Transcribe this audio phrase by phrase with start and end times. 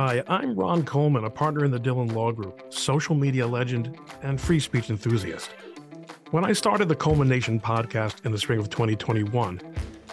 [0.00, 4.40] Hi, I'm Ron Coleman, a partner in the Dhillon Law Group, social media legend, and
[4.40, 5.50] free speech enthusiast.
[6.30, 9.60] When I started the Coleman Nation podcast in the spring of 2021,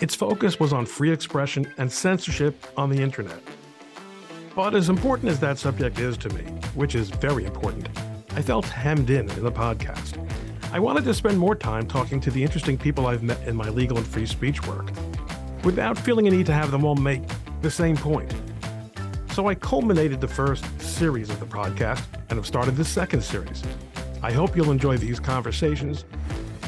[0.01, 3.39] its focus was on free expression and censorship on the internet.
[4.55, 6.41] But as important as that subject is to me,
[6.73, 7.87] which is very important,
[8.31, 10.17] I felt hemmed in in the podcast.
[10.71, 13.69] I wanted to spend more time talking to the interesting people I've met in my
[13.69, 14.89] legal and free speech work,
[15.63, 17.21] without feeling a need to have them all make
[17.61, 18.33] the same point.
[19.35, 23.61] So I culminated the first series of the podcast and have started the second series.
[24.23, 26.05] I hope you'll enjoy these conversations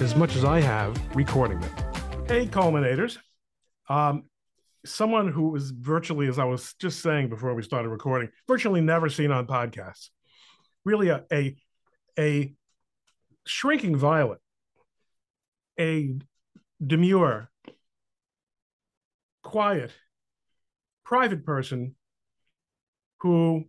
[0.01, 1.71] as much as I have recording them.
[2.27, 3.19] Hey, culminators.
[3.87, 4.23] Um,
[4.85, 9.07] someone who is virtually, as I was just saying before we started recording, virtually never
[9.07, 10.09] seen on podcasts.
[10.83, 11.55] Really a a,
[12.19, 12.53] a
[13.45, 14.39] shrinking violet,
[15.79, 16.17] a
[16.85, 17.49] demure,
[19.41, 19.93] quiet,
[21.05, 21.95] private person
[23.19, 23.65] who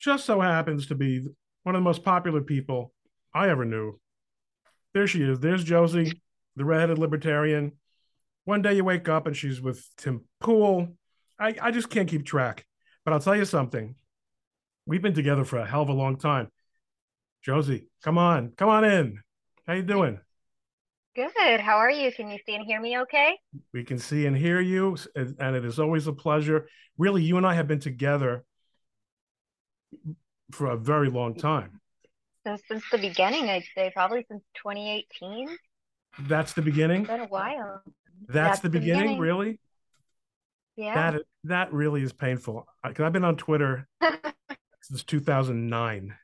[0.00, 1.26] just so happens to be
[1.62, 2.92] one of the most popular people
[3.34, 4.00] I ever knew.
[4.94, 5.40] There she is.
[5.40, 6.20] There's Josie,
[6.56, 7.72] the redheaded libertarian.
[8.44, 10.88] One day you wake up and she's with Tim Pool.
[11.38, 12.66] I, I just can't keep track.
[13.04, 13.94] But I'll tell you something.
[14.86, 16.48] We've been together for a hell of a long time.
[17.42, 19.20] Josie, come on, come on in.
[19.66, 20.18] How you doing?
[21.14, 21.60] Good.
[21.60, 22.10] How are you?
[22.12, 23.38] Can you see and hear me okay?
[23.72, 26.68] We can see and hear you, and it is always a pleasure.
[26.96, 28.44] Really, you and I have been together
[30.50, 31.80] for a very long time.
[32.46, 35.56] Since since the beginning, I'd say probably since 2018.
[36.20, 37.02] That's the beginning.
[37.02, 37.82] It's been a while.
[38.28, 39.60] That's, That's the, the beginning, beginning, really.
[40.76, 41.12] Yeah.
[41.12, 42.66] That that really is painful.
[42.82, 43.88] Because I've been on Twitter
[44.82, 46.14] since 2009.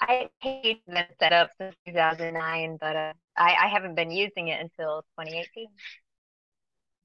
[0.00, 4.60] I hate been set up since 2009, but uh, I, I haven't been using it
[4.60, 5.68] until 2018.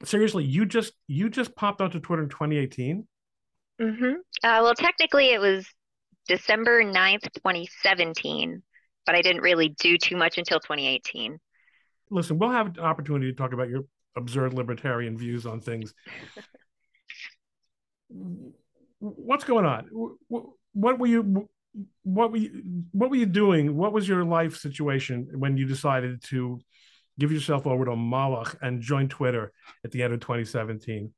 [0.03, 3.08] Seriously, you just you just popped onto Twitter in 2018?
[3.81, 4.14] Mm-hmm.
[4.44, 5.67] Uh, well, technically, it was
[6.27, 8.61] December 9th, 2017,
[9.05, 11.38] but I didn't really do too much until 2018.
[12.10, 13.82] Listen, we'll have an opportunity to talk about your
[14.16, 15.93] absurd libertarian views on things.
[18.99, 19.89] What's going on?
[20.27, 21.48] What were you?
[22.04, 22.64] What were you?
[22.92, 23.76] What were you doing?
[23.76, 26.60] What was your life situation when you decided to
[27.20, 29.52] give yourself over to Moloch and join Twitter
[29.83, 31.11] at the end of 2017?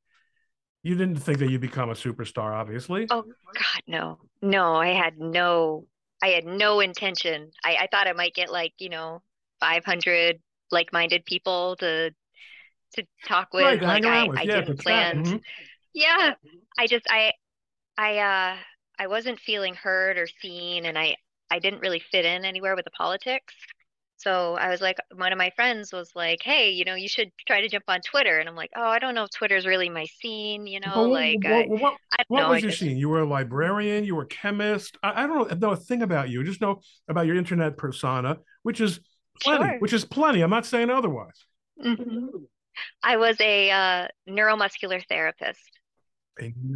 [0.81, 3.07] You didn't think that you'd become a superstar, obviously.
[3.09, 4.75] Oh God, no, no.
[4.75, 5.85] I had no,
[6.23, 7.51] I had no intention.
[7.63, 9.21] I, I thought I might get like you know,
[9.59, 10.39] five hundred
[10.71, 12.11] like-minded people to
[12.93, 13.63] to talk with.
[13.63, 14.37] Right, like I, with.
[14.37, 15.25] I yeah, didn't plan.
[15.25, 15.37] Mm-hmm.
[15.93, 16.33] Yeah,
[16.77, 17.33] I just I
[17.97, 18.57] I uh
[18.97, 21.17] I wasn't feeling heard or seen, and I
[21.51, 23.53] I didn't really fit in anywhere with the politics.
[24.19, 27.31] So I was like, one of my friends was like, "Hey, you know, you should
[27.47, 29.87] try to jump on Twitter." And I'm like, "Oh, I don't know if Twitter's really
[29.87, 32.71] my scene, you know." What, like, what, I, what, I what know, was I your
[32.71, 32.97] scene?
[32.97, 34.03] You were a librarian.
[34.03, 34.97] You were a chemist.
[35.01, 36.43] I, I don't know a thing about you.
[36.43, 38.99] Just know about your internet persona, which is
[39.41, 39.63] plenty.
[39.63, 39.79] Sure.
[39.79, 40.41] Which is plenty.
[40.41, 41.45] I'm not saying otherwise.
[41.81, 42.25] Mm-hmm.
[43.01, 45.79] I was a uh, neuromuscular therapist.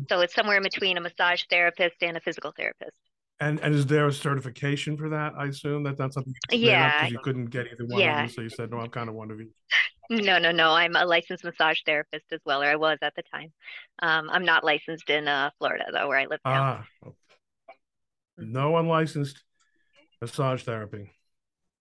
[0.10, 2.98] So it's somewhere in between a massage therapist and a physical therapist.
[3.40, 5.34] And and is there a certification for that?
[5.38, 6.34] I assume that that's something.
[6.52, 7.00] You yeah.
[7.00, 8.24] Because you couldn't get either one yeah.
[8.24, 9.50] of them, so you said, "No, I'm kind of one of each."
[10.10, 10.72] No, no, no.
[10.72, 13.52] I'm a licensed massage therapist as well, or I was at the time.
[14.00, 16.84] Um, I'm not licensed in uh, Florida though, where I live now.
[17.06, 17.10] Ah,
[18.38, 19.44] no unlicensed
[20.22, 21.10] massage therapy.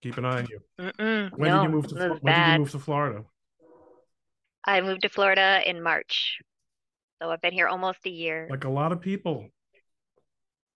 [0.03, 0.61] Keep an eye on you.
[0.81, 2.47] Mm-mm, when no, did you move to When bad.
[2.47, 3.25] did you move to Florida?
[4.65, 6.39] I moved to Florida in March,
[7.21, 8.47] so I've been here almost a year.
[8.51, 9.49] Like a lot of people.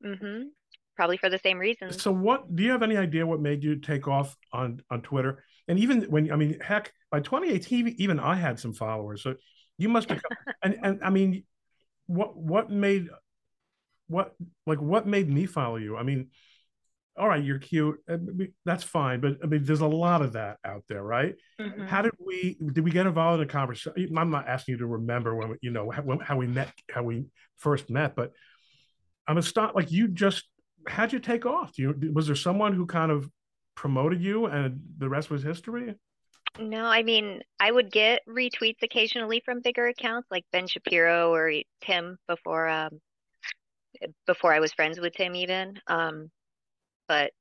[0.05, 0.49] Mm-hmm
[0.97, 2.03] probably for the same reasons.
[2.03, 5.45] So, what do you have any idea what made you take off on on Twitter?
[5.69, 9.23] And even when I mean, heck, by 2018, even I had some followers.
[9.23, 9.35] So
[9.79, 10.21] you must have.
[10.63, 11.45] and and I mean,
[12.07, 13.09] what what made
[14.09, 14.35] what
[14.67, 15.97] like what made me follow you?
[15.97, 16.29] I mean,
[17.19, 17.99] all right, you're cute.
[18.65, 21.35] That's fine, but I mean, there's a lot of that out there, right?
[21.61, 21.87] Mm-hmm.
[21.87, 24.17] How did we did we get involved in a conversation?
[24.17, 27.27] I'm not asking you to remember when you know how, how we met, how we
[27.57, 28.33] first met, but
[29.27, 30.45] I'm a stop like you just
[30.89, 31.75] how'd you take off?
[31.75, 33.31] Do you was there someone who kind of
[33.75, 35.95] promoted you and the rest was history?
[36.59, 41.53] No, I mean, I would get retweets occasionally from bigger accounts like Ben Shapiro or
[41.81, 43.01] Tim before um
[44.27, 45.81] before I was friends with Tim even.
[45.87, 46.31] Um
[47.09, 47.33] but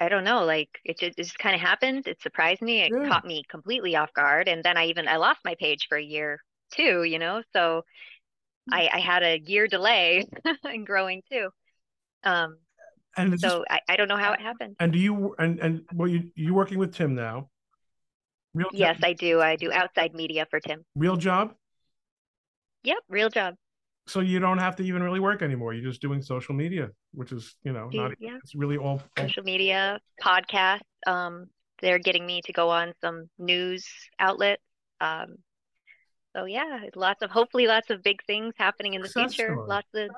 [0.00, 2.06] I don't know, like it just, it just kind of happened.
[2.08, 2.80] It surprised me.
[2.82, 3.00] It Yeah.
[3.02, 6.02] caught me completely off guard and then I even I lost my page for a
[6.02, 6.40] year
[6.72, 7.42] too, you know.
[7.52, 7.84] So
[8.70, 10.26] I I had a year delay
[10.72, 11.50] in growing too.
[12.24, 12.58] Um
[13.16, 14.76] And so I, I don't know how it happened.
[14.78, 17.50] and do you and and well you you working with Tim now?
[18.54, 19.40] Real Yes, job, I do.
[19.40, 20.84] I do outside media for Tim.
[20.94, 21.54] real job.
[22.82, 23.56] Yep, real job.
[24.06, 25.72] so you don't have to even really work anymore.
[25.72, 28.36] You're just doing social media, which is, you know, not yeah.
[28.42, 30.80] it's really all, all social media, podcasts.
[31.06, 31.46] Um,
[31.80, 33.86] they're getting me to go on some news
[34.18, 34.62] outlets.
[35.00, 35.36] Um,
[36.36, 39.52] so yeah, lots of hopefully lots of big things happening in the Success future.
[39.54, 39.68] story.
[39.68, 40.10] Lots of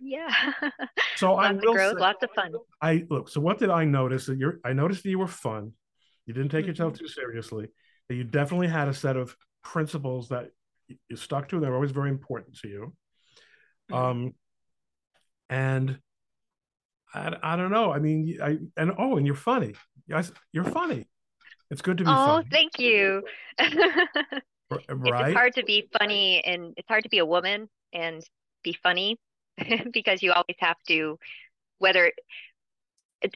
[0.00, 0.28] yeah.
[1.16, 2.52] So I lots will of growth, say- lots of fun.
[2.82, 3.28] I look.
[3.28, 4.26] So what did I notice?
[4.26, 4.60] That you're.
[4.64, 5.72] I noticed that you were fun.
[6.26, 7.04] You didn't take yourself Mm-hmm.
[7.04, 7.68] too seriously.
[8.08, 10.50] That you definitely had a set of principles that
[11.08, 11.60] you- stuck to.
[11.60, 12.94] They're always very important to you.
[13.90, 13.96] Mhm.
[13.96, 14.34] Um,
[15.48, 15.98] and
[17.14, 17.92] I, I don't know.
[17.92, 19.74] I mean, I and oh, and you're funny.
[20.06, 21.08] Yes, you're funny.
[21.70, 23.22] It's good to be Oh, funny, thank you.
[24.70, 28.22] r- It's hard to be funny and it's hard to be a woman and
[28.64, 29.18] be funny
[29.92, 31.18] because you always have to,
[31.78, 32.12] whether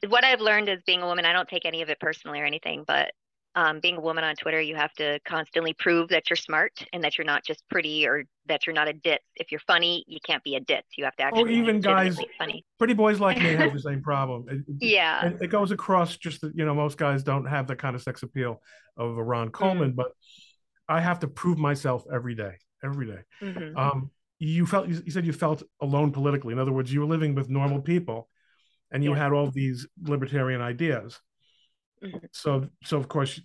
[0.09, 2.45] what I've learned as being a woman, I don't take any of it personally or
[2.45, 3.13] anything, but
[3.57, 7.03] um, being a woman on Twitter, you have to constantly prove that you're smart and
[7.03, 9.25] that you're not just pretty or that you're not a ditz.
[9.35, 10.87] If you're funny, you can't be a ditz.
[10.97, 12.65] You have to actually be Oh, even guys- funny.
[12.79, 14.47] Pretty boys like me have the same problem.
[14.49, 15.27] It- Yeah.
[15.27, 18.03] it, it goes across just that you know most guys don't have the kind of
[18.03, 18.63] sex appeal
[18.97, 20.13] of a Ron Coleman, but
[20.91, 23.23] I have to prove myself every day, every day.
[23.41, 23.77] Mhm.
[23.77, 26.53] Um, you felt you you said you felt alone politically.
[26.53, 28.29] In other words, you were living with normal people,
[28.91, 29.23] and you Yeah.
[29.23, 31.21] had all these libertarian ideas.
[32.03, 32.21] Mhm.
[32.33, 33.41] So, so of course,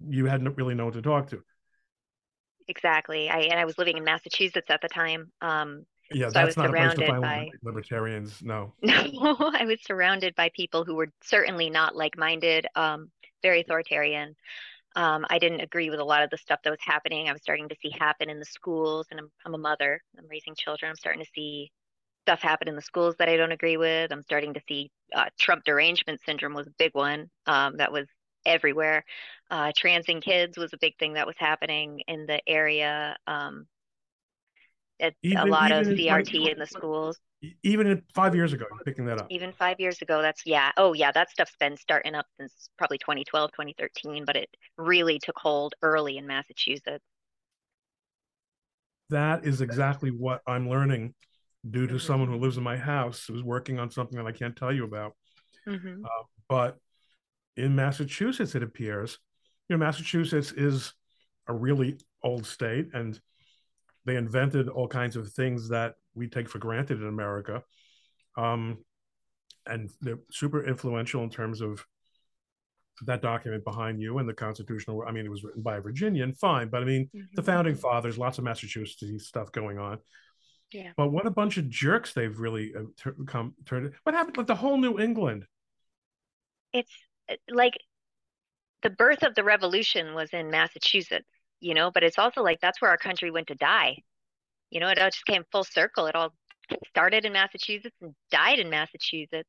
[0.00, 1.42] you hadn't really no one to talk to.
[2.66, 3.30] Exactly.
[3.30, 5.32] I and I was living in Massachusetts at the time.
[5.40, 8.42] Um, Yeah, So I that's was not a place to find by- libertarians.
[8.42, 8.72] No.
[8.82, 13.10] No, I was surrounded by people who were certainly not like-minded, um,
[13.42, 14.34] very authoritarian.
[14.98, 17.28] Um, I didn't agree with a lot of the stuff that was happening.
[17.28, 20.02] I was starting to see happen in the schools, and I'm, I'm a mother.
[20.18, 20.90] I'm raising children.
[20.90, 21.70] I'm starting to see
[22.24, 24.12] stuff happen in the schools that I don't agree with.
[24.12, 28.08] I'm starting to see uh, Trump derangement syndrome was a big one um, that was
[28.44, 29.04] everywhere.
[29.52, 33.16] Uh, transing kids was a big thing that was happening in the area.
[33.28, 33.68] Um,
[34.98, 37.20] it, a lot of even CRT in the schools
[37.62, 39.28] Even five years ago, you're picking that up.
[39.30, 42.98] even five years ago that's yeah oh yeah that stuff's been starting up since probably
[42.98, 47.04] 2012 2013 but it really took hold early in massachusetts
[49.10, 51.14] That is exactly what I'm learning
[51.68, 52.00] due to Mhm.
[52.00, 54.84] someone who lives in my house who's working on something that I can't tell you
[54.84, 55.16] about.
[55.66, 56.02] mm-hmm.
[56.48, 56.78] But
[57.56, 59.18] in Massachusetts, it appears,
[59.68, 60.92] you know, Massachusetts is
[61.46, 63.18] a really old state and
[64.04, 67.62] they invented all kinds of things that we take for granted in America.
[68.36, 68.78] Um,
[69.66, 71.84] and they're super influential in terms of
[73.06, 75.04] that document behind you and the constitutional.
[75.06, 78.18] I mean, it was written by a Virginian, fine, but I mean, the founding fathers,
[78.18, 79.98] lots of Massachusetts stuff going on.
[80.72, 80.92] Yeah.
[80.96, 83.92] But what a bunch of jerks they've really uh, tur- come turned.
[84.02, 84.36] What happened?
[84.36, 85.46] Like the whole New England.
[86.72, 86.90] it's
[87.30, 87.78] uh, like
[88.82, 91.28] the birth of the revolution was in massachusetts
[91.60, 93.96] you know but it's also like that's where our country went to die
[94.70, 96.32] you know it all just came full circle it all
[96.88, 99.48] started in massachusetts and died in massachusetts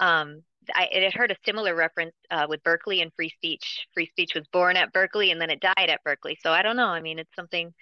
[0.00, 0.42] um
[0.76, 3.84] I it had heard a similar reference uh, with Berkeley and free speech.
[3.94, 6.38] Free speech was born at Berkeley and then it died at Berkeley.
[6.40, 6.86] So I don't know.
[6.86, 7.74] I mean, it's something.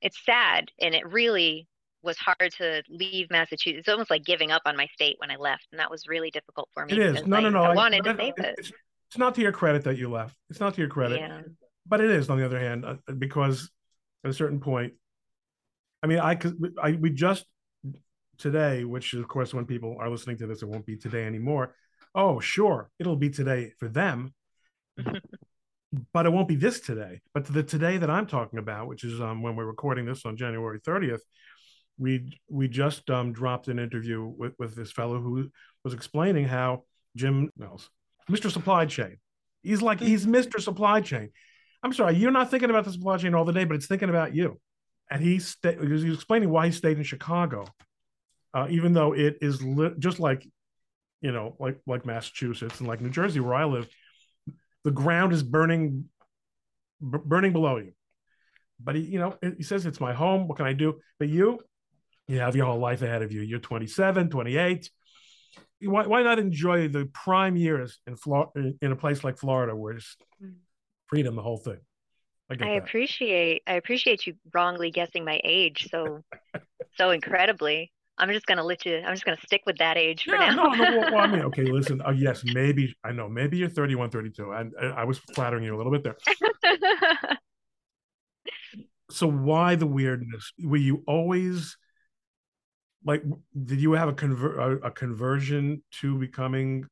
[0.00, 1.66] It's sad, and it really
[2.02, 3.80] was hard to leave Massachusetts.
[3.80, 6.30] It's almost like giving up on my state when I left, and that was really
[6.30, 6.92] difficult for me.
[6.92, 7.26] It is.
[7.26, 7.62] No, I, no, no.
[7.64, 8.54] I I- wanted to that- save it.
[8.58, 8.72] It's,
[9.08, 10.36] it's not to your credit that you left.
[10.48, 11.42] It's not to your credit, Yeah.
[11.86, 13.68] but it is on the other hand uh, because
[14.22, 14.92] at a certain point,
[16.02, 17.46] I mean, I, 'cause I we just
[18.38, 21.74] today, which of course, when people are listening to this, it won't be today anymore.
[22.14, 24.34] Oh, sure, it'll be today for them,
[26.12, 27.20] but it won't be this today.
[27.34, 30.36] But the today that I'm talking about, which is um, when we're recording this on
[30.36, 31.20] January 30th,
[31.98, 35.50] we we just um, dropped an interview with, with this fellow who
[35.84, 36.84] was explaining how
[37.16, 37.90] Jim Mills,
[38.30, 38.50] Mr.
[38.50, 39.16] Supply Chain,
[39.62, 40.60] he's like he's Mr.
[40.60, 41.30] Supply Chain.
[41.82, 44.08] I'm sorry, you're not thinking about the supply chain all the day, but it's thinking
[44.08, 44.60] about you.
[45.12, 47.66] And he sta- he was explaining why he stayed in Chicago,
[48.54, 50.48] uh, even though it is li- just like,
[51.20, 53.86] you know, like like Massachusetts and like New Jersey where I live,
[54.84, 56.06] the ground is burning,
[57.00, 57.92] b- burning below you.
[58.82, 60.48] But he, you know, he says it's my home.
[60.48, 60.98] What can I do?
[61.18, 61.60] But you,
[62.26, 63.42] you have your whole life ahead of you.
[63.42, 64.90] You're 27, 28.
[65.82, 69.92] Why, why not enjoy the prime years in Flor- in a place like Florida where
[69.94, 70.54] it's Mm.
[71.06, 71.78] freedom, the whole thing?
[72.50, 76.22] I I appreciate I appreciate you wrongly guessing my age so
[76.96, 77.92] so incredibly.
[78.18, 78.98] I'm just gonna let you.
[78.98, 80.56] I'm just gonna stick with that age for Yeah, now.
[80.56, 82.00] no, no, well, I mean, okay, listen.
[82.00, 83.28] Uh, yes, maybe I know.
[83.28, 84.52] Maybe you're 31, 32.
[84.52, 86.16] And I, I was flattering you a little bit there.
[89.10, 90.52] So why the weirdness?
[90.62, 91.76] Were you always
[93.04, 93.22] like?
[93.64, 96.86] Did you have a convert a, a conversion to becoming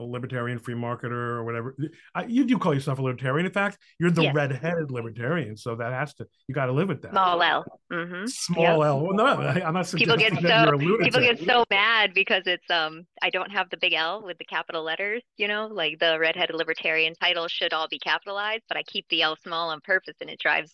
[0.00, 1.76] a libertarian free marketer or whatever.
[2.14, 3.46] I, you do call yourself a libertarian.
[3.46, 4.34] In fact, you're the Yes.
[4.34, 7.14] red-headed libertarian, so that has to you got to live with that.
[7.14, 7.64] Small L.
[7.90, 9.00] hmm Small L.
[9.00, 11.14] Well, no, I- I'm not People get so you're a lunatic.
[11.14, 14.44] people get so mad because it's um I don't have the big L with the
[14.44, 18.82] capital letters, you know, like the redheaded libertarian title should all be capitalized, but I
[18.84, 20.72] keep the L small on purpose and it drives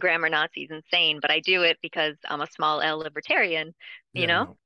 [0.00, 1.20] grammar Nazis insane.
[1.22, 3.74] But I do it because I'm a small L libertarian,
[4.14, 4.46] you Yeah, know?
[4.46, 4.58] no.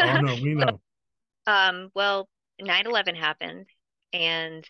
[0.00, 0.80] Oh no, we know.
[1.46, 2.28] Um, well,
[2.60, 3.66] 9/11 happened
[4.12, 4.64] and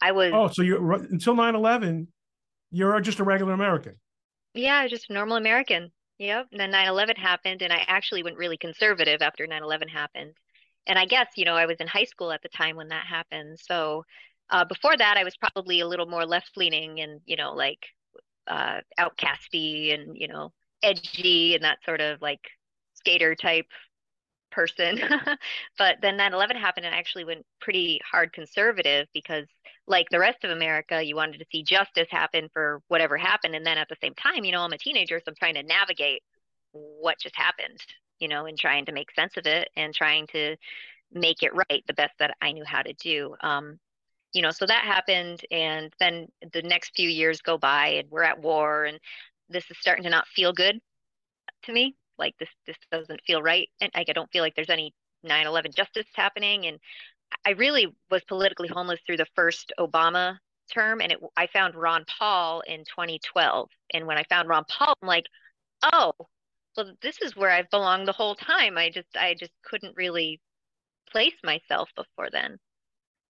[0.00, 2.08] I was Oh, so you're right- until 9/11,
[2.70, 4.00] you're just a regular American.
[4.54, 5.92] Yeah, just a normal American.
[6.18, 6.48] Yep.
[6.52, 10.34] And then 9/11 happened, and I actually went really conservative after 9/11 happened.
[10.86, 13.06] And I guess, you know, I was in high school at the time when that
[13.06, 13.58] happened.
[13.60, 14.04] So
[14.50, 17.86] uh, before that, I was probably a little more left-leaning and, you know, like
[18.46, 20.52] uh, outcasty and, you know,
[20.82, 22.40] edgy and that sort of like
[22.94, 23.66] skater type
[24.50, 25.00] person.
[25.78, 29.46] But then 9/11 happened, and I actually went pretty hard conservative because
[29.86, 33.54] like the rest of America, you wanted to see justice happen for whatever happened.
[33.54, 35.62] And then at the same time, you know, I'm a teenager, so I'm trying to
[35.62, 36.22] navigate
[36.72, 37.78] what just happened,
[38.18, 40.56] you know, and trying to make sense of it and trying to
[41.12, 43.34] make it right the best that I knew how to do.
[43.40, 43.78] Um,
[44.32, 45.40] you know, so that happened.
[45.50, 48.98] And then the next few years go by and we're at war and
[49.48, 50.78] this is starting to not feel good
[51.64, 51.96] to me.
[52.18, 53.68] Like this, this doesn't feel right.
[53.80, 54.94] And like, I don't feel like there's any
[55.26, 56.66] 9/11 justice happening.
[56.66, 56.78] And
[57.46, 60.38] I really was politically homeless through the first Obama
[60.72, 63.68] term, and it, I found Ron Paul in 2012.
[63.94, 65.26] And when I found Ron Paul, I'm like,
[65.92, 66.12] oh,
[66.76, 68.78] well, this is where I've belonged the whole time.
[68.78, 70.40] I just, I just couldn't really
[71.10, 72.58] place myself before then.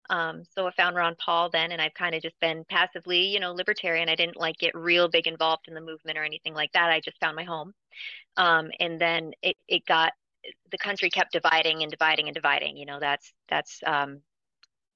[0.10, 3.40] Um, so I found Ron Paul then, and I've kind of just been passively, you
[3.40, 4.10] know, libertarian.
[4.10, 6.90] I didn't like get real big involved in the movement or anything like that.
[6.90, 7.74] I just found my home.
[8.38, 10.14] Um, and then it, it got
[10.72, 12.78] the country kept dividing and dividing and dividing.
[12.78, 14.22] You know, that's that's um,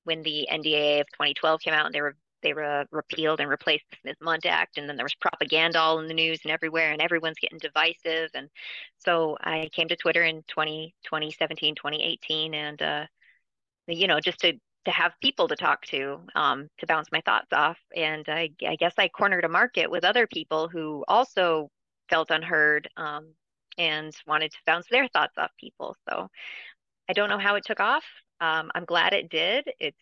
[0.04, 3.86] when the NDAA of 2012 came out and they were they were repealed and replaced
[3.92, 7.02] the Smith-Mundt Act, and then there was propaganda all in the news and everywhere, and
[7.02, 8.32] everyone's getting divisive.
[8.34, 8.50] And
[8.98, 13.06] so I came to Twitter in 20, 2017, 2018, and uh,
[13.88, 14.54] you know, just to
[14.86, 17.78] to have people to talk to, um, to bounce my thoughts off.
[17.96, 21.70] And I, I guess I cornered a market with other people who also
[22.10, 23.34] felt unheard um,
[23.78, 25.96] and wanted to bounce their thoughts off people.
[26.10, 26.30] So
[27.10, 28.04] I don't know how it took off.
[28.40, 29.70] Um, I'm glad it did.
[29.80, 29.98] It's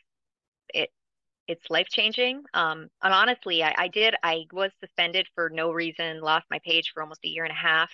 [0.74, 0.90] it
[1.48, 2.44] it's life changing.
[2.54, 4.16] Um, and honestly, I, I did.
[4.24, 6.22] I was suspended for no reason.
[6.22, 7.90] Lost my page for almost a year and a half.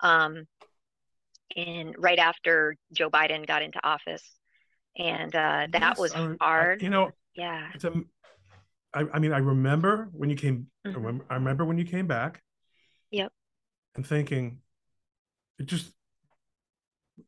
[0.00, 0.46] Um,
[1.56, 4.22] and right after Joe Biden got into office,
[4.96, 6.82] and uh, that Yes, was I- I- hard.
[6.82, 7.70] you know, yeah.
[7.74, 7.92] it's a,
[8.92, 10.66] I, I mean, I remember when you came.
[10.84, 10.96] I Mhm.
[10.96, 12.42] remember, I remember when you came back.
[13.12, 13.32] Yep.
[13.96, 14.58] And thinking,
[15.58, 15.92] it just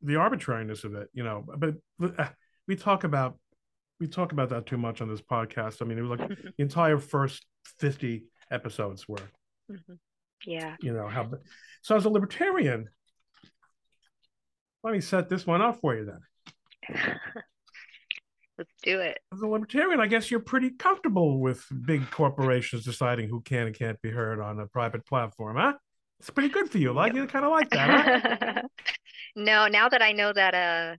[0.03, 1.45] the arbitrariness of it, you know.
[1.57, 1.77] But
[2.19, 2.29] uh,
[2.67, 3.39] we talk about
[4.01, 5.81] we talk about that too much on this podcast.
[5.83, 7.45] I mean, it was like the entire first
[7.79, 9.19] fifty episodes were,
[9.71, 9.99] Mhm.
[10.45, 10.77] Yeah.
[10.81, 11.31] you know, how.
[11.83, 12.89] So as a libertarian,
[14.83, 16.21] let me set this one up for you then.
[18.63, 19.19] Let's do it.
[19.33, 23.75] As a libertarian, I guess you're pretty comfortable with big corporations deciding who can and
[23.75, 25.73] can't be heard on a private platform, huh?
[26.21, 26.93] It's pretty good for you.
[26.93, 28.63] Like you kind of like that, huh?
[29.37, 30.97] no, now that I know that uh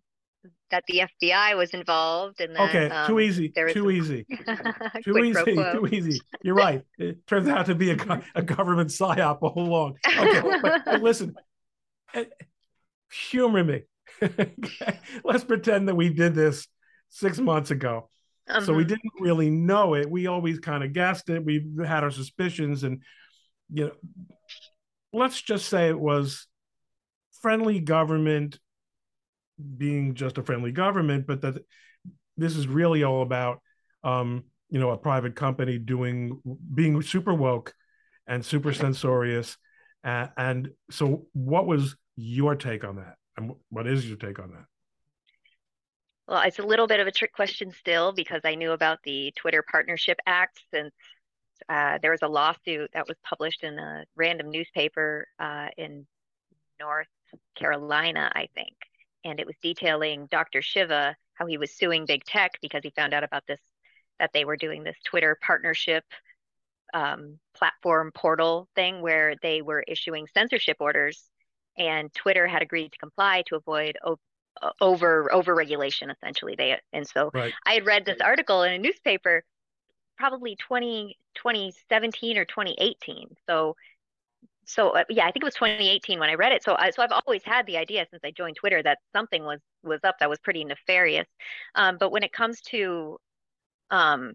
[0.72, 4.26] that the FBI was involved and that Okay, um, too easy, there too easy,
[5.06, 6.22] too easy, too easy.
[6.44, 6.84] You're right.
[6.98, 10.00] It turns out to be a, go- a government psyop all along.
[10.06, 11.34] Okay, but, but listen,
[12.14, 12.26] eh,
[13.10, 13.84] humor me.
[15.24, 16.68] Let's pretend that we did this
[17.14, 18.10] six months ago.
[18.62, 18.88] So we Mhm.
[18.88, 20.10] didn't really know it.
[20.10, 21.46] We always kind of guessed it.
[21.46, 23.02] We had our suspicions, and
[23.72, 23.92] you know,
[25.14, 26.48] let's just say it was
[27.42, 28.60] friendly government
[29.78, 31.64] being just a friendly government, but that
[32.36, 33.62] this is really all about,
[34.04, 36.42] um, you know, a private company doing
[36.74, 37.74] being super woke
[38.28, 39.58] and super censorious.
[40.04, 43.16] Uh, and so, what was your take on that?
[43.38, 44.66] And what is your take on that?
[46.28, 49.34] Well, it's a little bit of a trick question still because I knew about the
[49.36, 50.94] Twitter Partnership Act since
[51.68, 56.06] uh, there was a lawsuit that was published in a random newspaper uh, in
[56.80, 57.08] North
[57.56, 58.76] Carolina, I think.
[59.26, 60.62] And it was detailing Dr.
[60.62, 63.60] Shiva, how he was suing big tech because he found out about this,
[64.20, 66.04] that they were doing this Twitter partnership
[66.94, 71.30] um, platform portal thing where they were issuing censorship orders.
[71.78, 73.98] And Twitter had agreed to comply to avoid
[74.82, 77.56] over over regulation essentially they and so Right.
[77.66, 79.44] i had read this article in a newspaper
[80.18, 83.76] probably 20 2017 or 2018 so
[84.66, 86.64] so uh, yeah, I think it was 2018 when I read it.
[86.64, 89.60] So I, so I've always had the idea since I joined Twitter that something was
[89.84, 91.28] was up that was pretty nefarious.
[91.76, 93.20] Um, but when it comes to
[93.92, 94.34] um,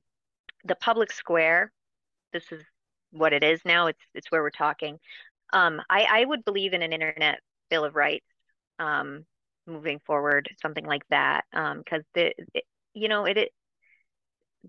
[0.64, 1.72] the public square,
[2.32, 2.62] this is
[3.12, 3.86] what it is now.
[3.88, 4.98] It's it's where we're talking.
[5.52, 8.26] Um, I I would believe in an internet bill of rights
[8.78, 9.24] um,
[9.68, 13.52] moving forward, something like that, because um, the it, you know it, it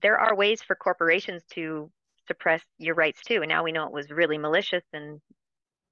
[0.01, 1.89] there are ways for corporations to
[2.27, 3.41] suppress your rights too.
[3.41, 5.19] And now we know it was really malicious and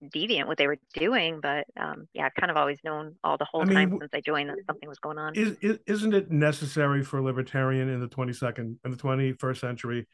[0.04, 1.40] deviant what they were doing.
[1.42, 4.12] But um, yeah, I've kind of always known all the whole I mean, time since
[4.14, 5.34] I joined that something was going on.
[5.36, 9.34] Is, is not it necessary for a libertarian in the twenty second and the twenty
[9.34, 10.08] first century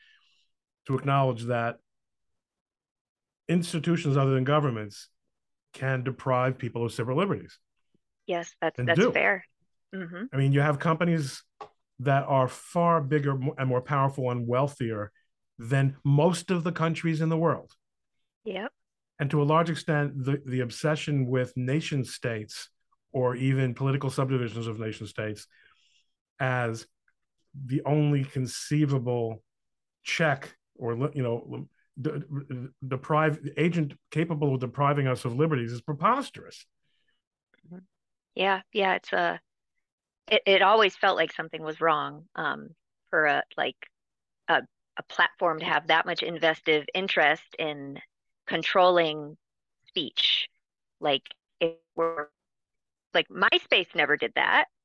[0.87, 1.77] to acknowledge that
[3.49, 5.09] institutions other than governments
[5.73, 7.59] can deprive people of civil liberties?
[8.27, 9.11] Yes, that's that's do.
[9.11, 9.45] fair.
[9.93, 10.23] Mm-hmm.
[10.33, 11.43] I mean, you have companies
[11.99, 15.11] that are far bigger and more powerful and wealthier
[15.59, 17.71] than most of the countries in the world.
[18.45, 18.71] Yep.
[19.19, 22.69] And to a large extent, the, the obsession with nation states
[23.11, 25.47] or even political subdivisions of nation states
[26.39, 26.87] as
[27.65, 29.43] the only conceivable
[30.03, 31.67] check or you know
[32.85, 36.65] deprive agent capable of depriving us of liberties is preposterous
[38.35, 39.39] yeah yeah it's a
[40.27, 42.69] it, it always felt like something was wrong um,
[43.09, 43.75] for a like
[44.47, 44.61] a,
[44.97, 47.99] a platform to have that much investive interest in
[48.47, 49.37] controlling
[49.87, 50.47] speech.
[50.99, 51.23] Like
[51.59, 52.29] it were
[53.13, 54.65] like myspace never did that.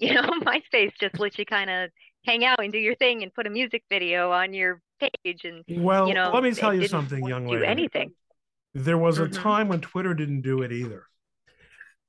[0.00, 1.90] You know myspace just lets you kind of
[2.24, 5.64] hang out and do your thing and put a music video on your page and
[5.68, 7.62] well you know let me tell you something young lady.
[7.62, 8.12] do anything.
[8.74, 9.42] There was a mm-hmm.
[9.42, 11.08] time when twitter didn't do it either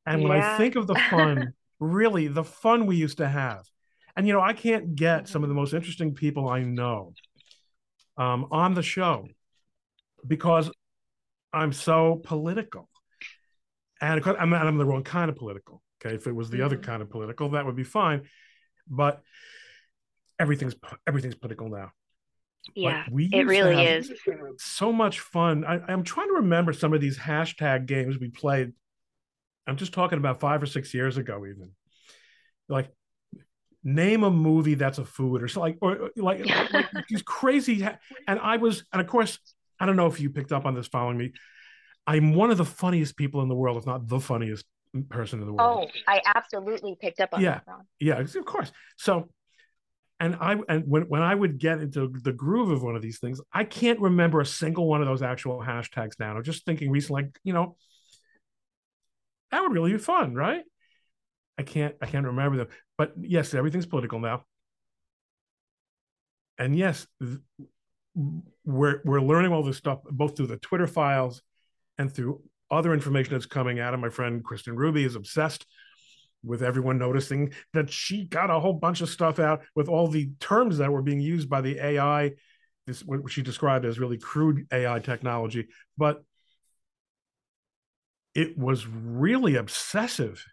[0.06, 0.54] and when yeah.
[0.54, 3.66] i think of the fun really the fun we used to have.
[4.16, 7.14] And you know, I can't get some of the most interesting people I know
[8.18, 9.28] um, on the show
[10.28, 10.70] because
[11.54, 12.90] I'm so political,
[14.02, 15.82] and I'm, I'm the wrong kind of political.
[16.04, 16.66] Okay, if it was the mm-hmm.
[16.66, 18.24] other kind of political, that would be fine.
[18.88, 19.22] But
[20.38, 20.76] everything's
[21.08, 21.92] everything's political now.
[22.76, 24.12] Yeah, it really is.
[24.58, 25.64] So much fun.
[25.64, 28.74] I, I'm trying to remember some of these hashtag games we played
[29.68, 31.72] I'm just talking about five or six years ago, even.
[32.68, 32.92] Like,
[33.84, 37.88] name a movie that's a food or something, like, or like, like these crazy.
[38.28, 39.40] And I was, and of course,
[39.80, 41.34] I don't know if you picked up on this following me.
[42.06, 44.66] I'm one of the funniest people in the world, if not the funniest
[45.10, 45.90] person in the world.
[45.92, 47.76] Oh, I absolutely picked up on yeah, that.
[48.00, 48.72] Yeah, of course.
[48.98, 49.30] So,
[50.20, 53.20] and I and when when I would get into the groove of one of these
[53.20, 56.36] things, I can't remember a single one of those actual hashtags now.
[56.36, 57.78] I'm just thinking recently, like you know,
[59.52, 60.64] that would really be fun, right?
[61.58, 64.46] I can't I can't remember them, but yes, everything's political now.
[66.58, 67.08] And yes,
[68.66, 71.42] we're we're learning all this stuff both through the Twitter files
[71.98, 75.66] and through other information that's coming out of my friend Kristen Ruby is obsessed
[76.44, 80.30] with everyone noticing that she got a whole bunch of stuff out with all the
[80.40, 82.32] terms that were being used by the AI,
[82.88, 85.68] this what she described as really crude AI technology.
[85.98, 86.24] But
[88.36, 90.46] it was really obsessive.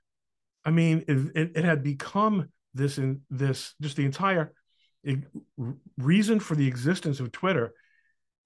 [0.65, 4.53] I mean, it, it, it had become this in this just the entire
[5.97, 7.73] reason for the existence of Twitter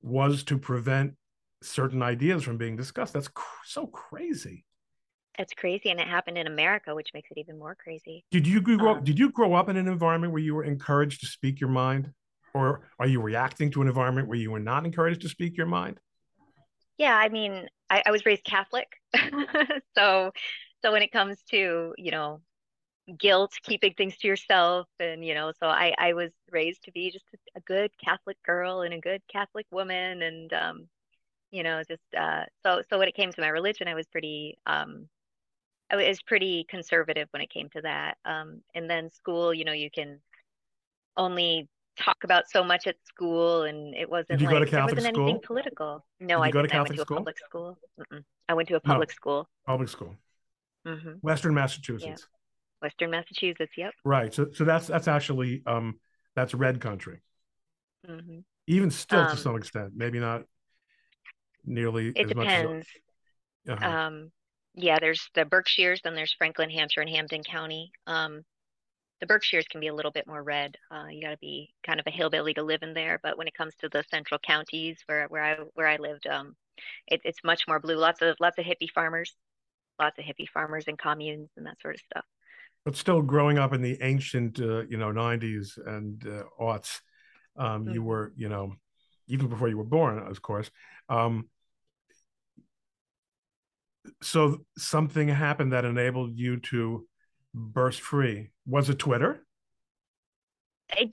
[0.03, 1.15] was to prevent
[1.63, 3.13] certain ideas from being discussed.
[3.13, 4.65] That's cr- so crazy.
[5.39, 8.25] It's crazy, and it happened in America, which makes it even more crazy.
[8.31, 8.97] Did you grow?
[8.97, 11.71] Um, did you grow up in an environment where you were encouraged to speak your
[11.71, 12.13] mind,
[12.53, 15.67] or are you reacting to an environment where you were not encouraged to speak your
[15.67, 15.99] mind?
[17.01, 18.89] Yeah, I mean, I, I was raised Catholic,
[19.97, 20.33] so
[20.83, 22.43] so when it comes to you know
[23.19, 27.11] guilt, keeping things to yourself, and you know, so I I was raised to be
[27.13, 30.89] just a good Catholic girl and a good Catholic woman, and um,
[31.53, 34.59] you know, just uh, so so when it came to my religion, I was pretty
[34.67, 35.09] um,
[35.91, 38.19] I was pretty conservative when it came to that.
[38.27, 40.21] Um, and then school, you know, you can
[41.17, 44.67] only talk about so much at school, and it wasn't Did you like go to
[44.67, 45.25] Catholic there wasn't school?
[45.25, 46.05] anything political.
[46.21, 47.17] No, Did I go to Catholic I went to school?
[47.17, 47.79] a public school.
[48.01, 48.25] Mm-mm.
[48.49, 49.49] I went to a public no, school.
[49.67, 50.17] Public school.
[50.87, 51.13] Mm-hmm.
[51.21, 52.27] Western Massachusetts.
[52.29, 52.37] Yeah.
[52.83, 53.73] Western Massachusetts.
[53.77, 53.93] Yep.
[54.05, 54.33] Right.
[54.33, 56.01] So, so that's that's actually um
[56.35, 57.21] that's red country.
[58.09, 58.39] Mm-hmm.
[58.67, 60.45] Even still, um, to some extent, maybe not
[61.65, 62.13] nearly.
[62.15, 62.87] It depends.
[63.69, 63.87] As, uh-huh.
[63.87, 64.33] Um,
[64.75, 67.93] yeah, there's the Berkshires, then there's Franklin, Hampshire, and Hampden County.
[68.07, 68.43] Um,
[69.21, 70.77] the Berkshires can be a little bit more red.
[70.91, 73.21] Uh, you got to be kind of a hillbilly to live in there.
[73.23, 76.57] But when it comes to the central counties where where I where I lived, um,
[77.07, 77.97] it, it's much more blue.
[77.97, 79.35] Lots of lots of hippie farmers,
[79.99, 82.25] lots of hippie farmers and communes and that sort of stuff.
[82.85, 87.01] But still, growing up in the ancient, uh, you know, '90s and uh, aughts,
[87.57, 87.95] um, mm-hmm.
[87.95, 88.75] you were, you know,
[89.29, 90.71] even before you were born, of course.
[91.11, 91.51] Um,
[94.23, 97.07] so something happened that enabled you to
[97.55, 98.51] burst free.
[98.67, 99.47] Was it Twitter?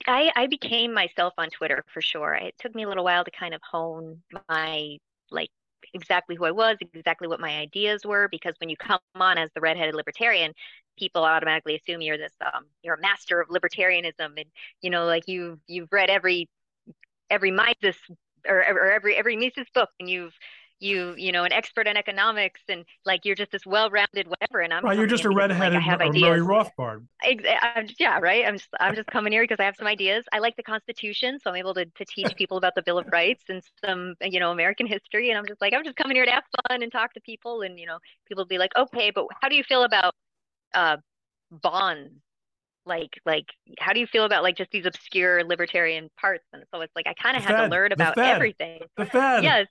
[0.08, 2.34] I, I became myself on Twitter for sure.
[2.34, 4.98] It took me a little while to kind of hone my
[5.30, 5.50] like
[5.94, 9.50] exactly who I was, exactly what my ideas were, because when you come on as
[9.54, 10.54] the redheaded libertarian,
[10.98, 14.46] people automatically assume you're this um you're a master of libertarianism and
[14.82, 16.50] you know like you've you've read every
[17.30, 17.96] every Mises
[18.48, 20.34] or, or every every Mises book and you've
[20.80, 24.74] you you know an expert in economics and like you're just this well-rounded whatever and
[24.74, 26.20] i'm right you're just a redheaded like, I.
[26.20, 27.06] Murray Rothbard.
[27.24, 28.46] I'm, yeah right?
[28.46, 30.26] I'm just i'm just coming here because i have some ideas.
[30.32, 33.08] I like the constitution so i'm able to, to teach people about the bill of
[33.12, 36.26] rights and some you know american history and i'm just like i'm just coming here
[36.26, 39.26] to have fun and talk to people and you know people be like okay but
[39.42, 40.14] how do you feel about
[40.74, 40.98] uh
[41.52, 42.14] bonds?
[42.86, 43.46] Like like
[43.80, 46.46] how do you feel about like just these obscure libertarian parts?
[46.54, 48.82] And so it's like i kind of had to learn about everything.
[48.96, 49.44] The Fed.
[49.44, 49.68] yes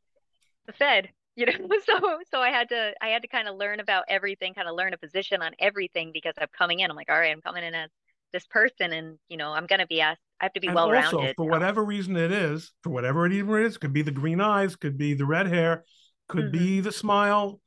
[0.67, 1.53] the Fed, you know.
[1.87, 4.75] So so I had to I had to kind of learn about everything, kind of
[4.75, 6.91] learn a position on everything because I'm coming in.
[6.91, 7.91] I'm like, all right, I'm coming in as
[8.33, 10.21] this person, and you know, I'm gonna be asked.
[10.41, 11.15] I have to be well rounded.
[11.15, 14.41] Also, for whatever reason it is, for whatever it even is, could be the green
[14.41, 15.85] eyes, could be the red hair,
[16.29, 16.59] could mm-hmm.
[16.59, 17.61] be the smile,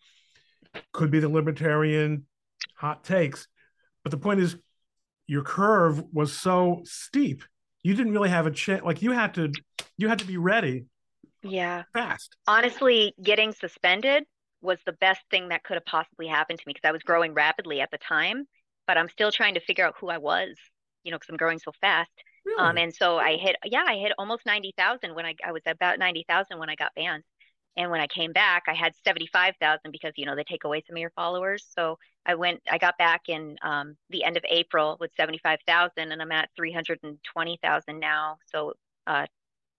[0.91, 2.25] could be the libertarian
[2.75, 3.47] hot takes.
[4.03, 4.55] But the point is,
[5.27, 7.43] your curve was so steep,
[7.83, 8.83] you didn't really have a chance.
[8.83, 9.51] Like you had to,
[9.97, 10.85] you had to be ready
[11.43, 11.83] yeah.
[11.93, 12.35] Fast.
[12.47, 14.23] Honestly, getting suspended
[14.61, 17.33] was the best thing that could have possibly happened to me because I was growing
[17.33, 18.45] rapidly at the time,
[18.87, 20.55] but I'm still trying to figure out who I was,
[21.03, 22.11] you know, because I'm growing so fast.
[22.17, 22.69] Um, really?
[22.69, 25.99] Um, and so I hit, yeah, I hit almost 90,000 when I, I was about
[25.99, 27.23] 90,000 when I got banned.
[27.77, 30.97] And when I came back, I had 75,000 because, you know, they take away some
[30.97, 31.65] of your followers.
[31.77, 36.21] So I went, I got back in um, the end of April with 75,000 and
[36.21, 38.37] I'm at 320,000 now.
[38.47, 38.73] So
[39.07, 39.27] uh,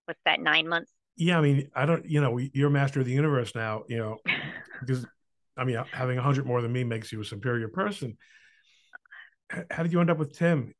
[0.06, 3.12] what's that, nine months yeah, I mean, I don't, you know, you're master of the
[3.12, 4.16] universe now, you know,
[4.80, 5.06] because
[5.54, 8.16] I mean, having a hundred more than me makes you a superior person.
[9.70, 10.72] How did you end up with Tim?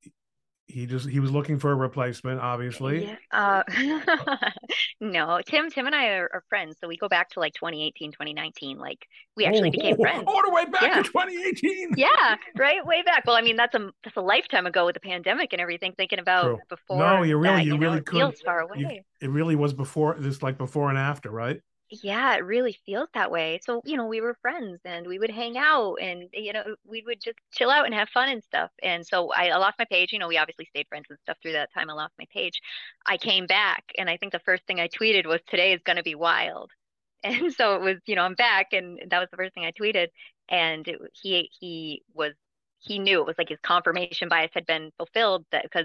[0.71, 3.63] He just he was looking for a replacement obviously yeah.
[3.67, 4.51] uh,
[5.01, 8.13] no tim tim and i are, are, friends so we go back to like 2018
[8.13, 9.07] 2019 like
[9.37, 10.95] we actually oh, became friends all the way back yeah.
[10.95, 14.87] to 2018 yeah right way back well i mean that's a that's a lifetime ago
[14.87, 16.59] with the pandemic and everything thinking about True.
[16.69, 18.79] before no you really that, you, you really know, could far away.
[18.79, 23.09] You, it really was before this like before and after right yeah, it really feels
[23.15, 23.61] that way.
[23.65, 26.63] So, you know, we were friends and we would hang out and, eh, you know,
[26.85, 28.71] we would just chill out and have fun and stuff.
[28.83, 30.13] And so I, I lost my page.
[30.13, 31.91] You know, we obviously stayed friends and stuff through that time.
[31.91, 32.61] I lost my page.
[33.07, 35.97] I came back and I think the first thing I tweeted was, today is going
[35.97, 36.71] to be wild.
[37.23, 39.73] And so it was, you know, I'm back and that was the first thing I
[39.73, 40.07] tweeted.
[40.49, 42.33] And it, he, he was,
[42.79, 45.85] he knew it was like his confirmation bias had been fulfilled that because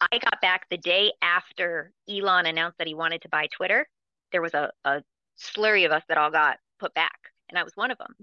[0.00, 3.88] I got back the day after Elon announced that he wanted to buy Twitter.
[4.30, 5.02] There was a, a
[5.38, 8.14] slurry of us that all got put back, and I was one of them.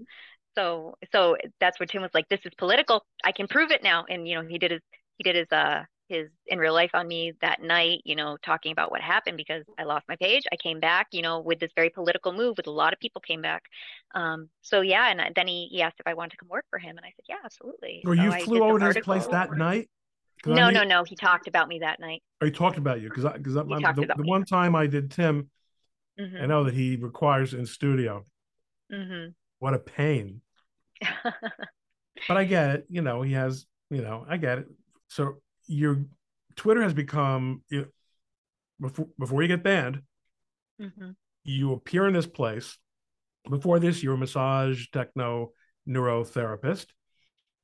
[0.54, 3.04] So so that's where Tim was like, "This is political.
[3.24, 4.80] I can prove it now." And you know, he did his
[5.18, 8.72] he did his uh his in real life on me that night, you know, talking
[8.72, 10.44] about what happened because I lost my page.
[10.52, 13.20] I came back, you know, with this very political move with a lot of people
[13.20, 13.64] came back.
[14.14, 16.78] Um, so yeah, and then he, he asked if I wanted to come work for
[16.78, 18.02] him, and I said, yeah, absolutely.
[18.06, 19.88] Or so you flew over to his place that night?
[20.44, 21.04] No, I mean, no, no.
[21.04, 22.22] He talked about me that night.
[22.40, 25.50] Oh, he talked about you because I, because the, the one time I did Tim,
[26.20, 26.42] Mm-hmm.
[26.42, 28.24] I know that he requires in studio.
[28.92, 29.30] Mm-hmm.
[29.58, 30.40] What a pain.
[32.28, 32.86] but I get it.
[32.88, 34.66] You know, he has, you know, I get it.
[35.08, 36.04] So your
[36.56, 37.86] Twitter has become you know,
[38.80, 40.02] before before you get banned,
[40.80, 41.10] mm-hmm.
[41.44, 42.78] you appear in this place.
[43.48, 45.52] Before this, you're a massage techno
[45.88, 46.86] neurotherapist.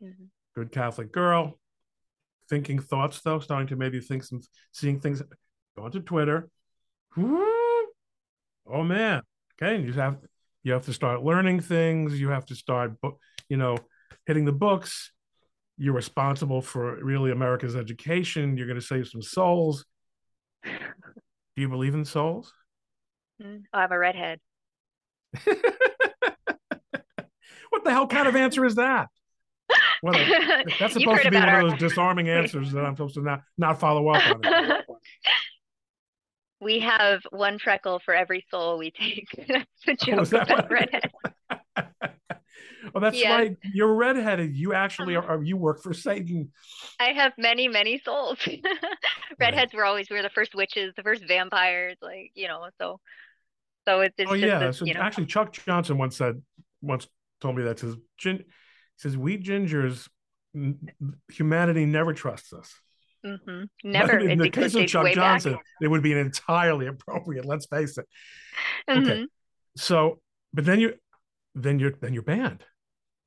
[0.02, 0.24] Mm-hmm.
[0.54, 1.58] Good Catholic girl.
[2.50, 4.40] Thinking thoughts though, starting to maybe think some
[4.72, 5.22] seeing things.
[5.76, 6.50] Go onto Twitter.
[7.16, 7.61] Woo!
[8.66, 9.22] Oh man.
[9.60, 10.18] Okay you have
[10.62, 12.20] you have to start learning things.
[12.20, 12.92] You have to start
[13.48, 13.78] you know
[14.26, 15.12] hitting the books.
[15.78, 18.56] You're responsible for really america's education.
[18.56, 19.84] You're going to save some souls.
[20.64, 20.70] Do
[21.56, 22.52] you believe in souls?
[23.42, 24.38] I'm a redhead.
[27.72, 29.08] What the hell kind of answer is that?
[30.06, 30.12] A,
[30.78, 33.80] that's supposed to be one of those disarming answers that i'm supposed to not not
[33.80, 34.40] follow up on
[36.62, 39.28] we have one freckle for every soul we take.
[39.48, 41.10] that's the oh, joke oh, redhead.
[42.94, 43.30] oh, that's yes.
[43.30, 43.56] right.
[43.74, 44.56] You're redheaded.
[44.56, 46.52] You actually are, are, You work for Satan.
[47.00, 48.38] I have many, many souls.
[49.40, 49.74] Redheads right.
[49.74, 51.96] were always we were the first witches, the first vampires.
[52.00, 53.00] Like you know, so
[53.88, 54.14] so it's.
[54.18, 54.60] it's oh yeah.
[54.60, 55.00] This, so you know.
[55.00, 56.40] actually, Chuck Johnson once said
[56.80, 57.08] once
[57.40, 58.44] told me that says gin, he
[58.98, 60.08] says we gingers
[61.28, 62.72] humanity never trusts us.
[63.24, 63.64] Mm-hmm.
[63.84, 64.18] Never.
[64.18, 65.62] in the case of Chuck Johnson, back.
[65.80, 67.44] it would be an entirely appropriate.
[67.44, 68.06] Let's face it.
[68.88, 69.10] Mm-hmm.
[69.10, 69.26] Okay.
[69.76, 70.20] So,
[70.52, 70.94] but then you,
[71.54, 72.64] then you're then you're banned.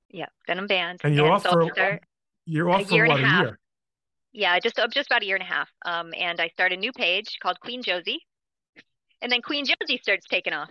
[0.10, 0.99] Yeah, then I'm banned.
[1.03, 2.03] And you're and off so for start-
[2.45, 3.41] you're off a for year and what a a half.
[3.43, 3.60] year.
[4.34, 5.69] yeah, just uh, just about a year and a half.
[5.86, 8.19] Um, and I start a new page called Kween Josie,
[9.21, 10.69] and then Kween Josie starts taking off.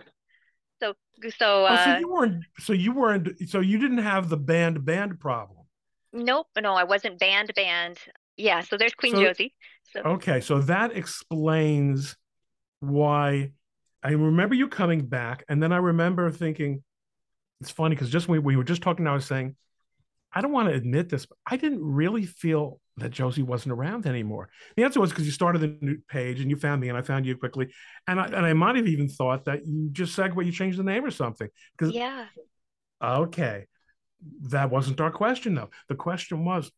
[0.81, 0.93] So
[1.37, 4.85] so oh, uh, so you weren't so you weren't so you didn't have the band
[4.85, 5.65] band problem.
[6.13, 7.51] nope, no, I wasn't banned.
[7.55, 7.97] Banned.
[8.37, 9.53] Yeah, so there's Queen So- Josie.
[9.93, 12.17] So Okay, so that explains
[12.79, 13.51] why
[14.03, 16.83] I remember you coming back, and then I remember thinking,
[17.61, 19.55] it's funny because just when we were just talking, I was saying,
[20.33, 24.05] I don't want to admit this, but I didn't really feel that Josie wasn't around
[24.05, 24.49] anymore.
[24.75, 27.01] The answer was because you started a new page and you found me, and I
[27.01, 27.69] found you quickly,
[28.07, 30.77] and I, and I might have even thought that you just said what you changed
[30.77, 31.47] the name or something.
[31.77, 32.25] Because yeah,
[33.01, 33.65] okay,
[34.49, 35.69] that wasn't our question though.
[35.87, 36.69] The question was.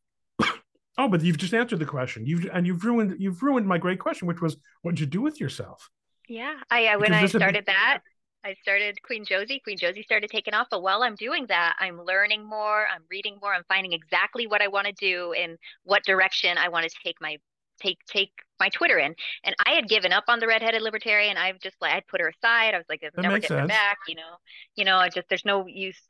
[0.97, 2.25] Oh, but you've just answered the question.
[2.25, 5.21] You've and you've ruined you've ruined my great question, which was what did you do
[5.21, 5.89] with yourself?
[6.27, 6.55] yeah.
[6.69, 7.99] I, I when I this would be- started that,
[8.43, 9.61] I started Kween Josie.
[9.67, 10.67] Kween Josie started taking off.
[10.69, 12.87] But while I'm doing that, I'm learning more.
[12.93, 13.53] I'm reading more.
[13.53, 17.17] I'm finding exactly what I want to do and what direction I want to take
[17.21, 17.37] my
[17.81, 19.13] take take my Twitter in.
[19.43, 21.37] And I had given up on the redheaded libertarian.
[21.37, 22.73] I've just like I'd put her aside.
[22.73, 23.97] I was like, I'm never getting her back.
[24.07, 24.37] You know,
[24.75, 24.97] you know.
[24.97, 26.01] I just there's no use,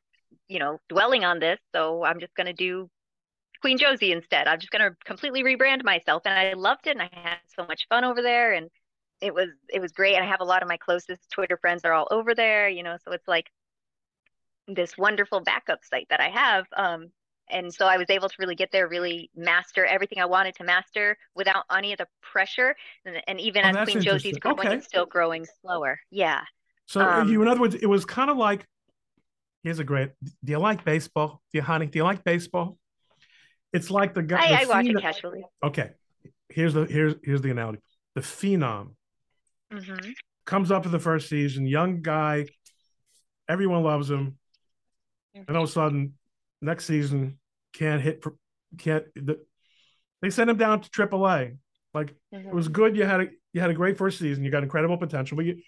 [0.48, 1.60] you know, dwelling on this.
[1.76, 2.90] So I'm just gonna do
[3.64, 4.48] Kween Josie instead.
[4.48, 6.24] I'm just gonna completely rebrand myself.
[6.26, 6.92] And I loved it.
[6.92, 8.54] And I had so much fun over there.
[8.54, 8.70] And
[9.22, 10.16] it was it was great.
[10.16, 12.70] And I have a lot of my closest Twitter friends are all over there.
[12.70, 13.50] You know, so it's like
[14.68, 16.66] this wonderful backup site that I have.
[16.76, 17.12] Um,
[17.50, 20.66] and so I was able to really get there, really master everything I wanted to
[20.66, 22.76] master without any of the pressure.
[23.06, 24.76] And, and even Oh, as Kween Josie's growing, Okay.
[24.76, 26.00] it's still growing slower.
[26.12, 26.42] Yeah.
[26.88, 28.66] So Um, you, in other words, it was kind of like,
[29.64, 30.12] here's a great.
[30.44, 31.42] Do you like baseball?
[31.54, 31.86] Do you, honey?
[31.86, 32.78] Do you like baseball?
[33.74, 34.38] It's like the guy.
[34.42, 35.46] I, the I watch it casually.
[35.64, 35.92] Okay,
[36.50, 37.80] here's the here's here's the analogy.
[38.16, 38.92] The phenom
[39.72, 40.12] hmm
[40.46, 42.46] comes up in the first season, young guy,
[43.50, 44.38] everyone loves him,
[45.36, 46.14] and all of a sudden,
[46.62, 47.38] next season
[47.74, 48.24] can't hit,
[48.78, 49.06] can't.
[49.16, 49.40] The,
[50.22, 51.58] they sent him down to AAA.
[51.94, 52.96] Like it was good.
[52.96, 54.44] You had a you had a great first season.
[54.44, 55.62] You got incredible potential, but you,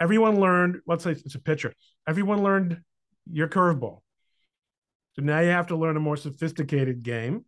[0.00, 0.80] everyone learned.
[0.86, 1.74] Let's say it's a pitcher.
[2.08, 2.80] Everyone learned
[3.30, 4.00] your curveball.
[5.16, 7.44] So now you have to learn a more sophisticated game.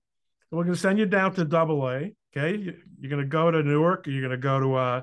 [0.50, 2.14] So we're going to send you down to Double A.
[2.36, 4.06] Okay, You- you're going to go to Newark.
[4.06, 5.02] You're going to go to uh,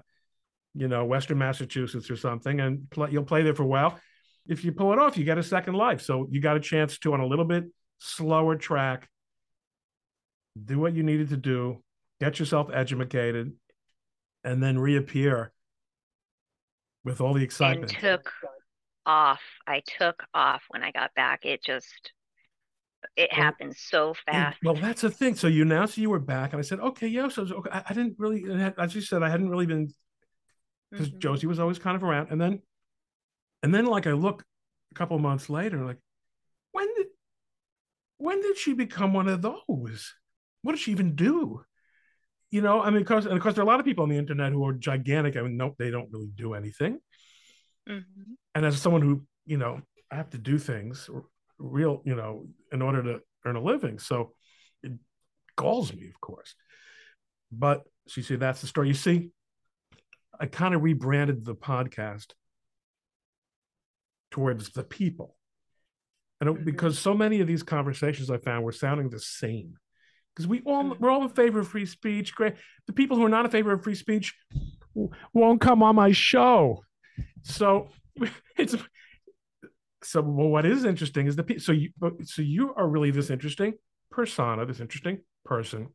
[0.74, 4.00] you know, Western Massachusetts or something, and play, you'll play there for a while.
[4.48, 6.02] If you pull it off, you get a second life.
[6.02, 7.66] So you got a chance to, on a little bit
[8.00, 9.08] slower track,
[10.62, 11.84] do what you needed to do,
[12.20, 13.54] get yourself educated,
[14.44, 15.52] and then reappear
[17.04, 17.92] with all the excitement.
[17.94, 18.32] And took
[19.06, 19.42] off.
[19.68, 21.46] I took off when I got back.
[21.46, 22.12] It just,
[23.16, 24.60] it Well, happened so fast.
[24.64, 25.36] well, that's the thing.
[25.36, 27.94] So you announced you were back, and I said, "Okay, yeah." So okay, I, I
[27.94, 28.44] didn't really,
[28.78, 29.94] as you said, I hadn't really been
[30.92, 31.20] because Mhm.
[31.20, 32.62] Josie was always kind of around, and then,
[33.64, 34.44] and then like I look
[34.92, 35.98] a couple months later, like
[36.72, 37.08] when did,
[38.18, 40.14] when did she become one of those?
[40.62, 41.64] What did she even do?
[42.52, 44.10] You know, I mean, because and of course there are a lot of people on
[44.10, 45.36] the internet who are gigantic.
[45.38, 47.00] I mean, no, they don't really do anything.
[47.88, 48.38] Mhm.
[48.56, 51.24] And as someone who, you know, I have to do things r-
[51.64, 54.00] real, you know, in order to earn a living.
[54.00, 54.34] So
[54.84, 54.94] it
[55.56, 56.56] galls me, of course.
[57.52, 58.88] But she said, that's the story.
[58.90, 59.32] You see,
[60.40, 62.34] I kind of rebranded the podcast
[64.32, 65.38] towards the people.
[66.42, 66.66] And it- Mhm.
[66.66, 69.78] because so many of these conversations I found were sounding the same.
[70.34, 71.00] Because we all Mhm.
[71.00, 72.34] we're all in favor of free speech.
[72.36, 72.56] Great.
[72.88, 74.36] The people who are not in favor of free speech
[75.34, 76.84] won't come on my show.
[77.44, 77.90] So
[78.58, 78.76] it's
[80.04, 81.90] so well, what is interesting is the so you
[82.24, 83.74] so you are really this interesting
[84.12, 85.90] persona, this interesting person,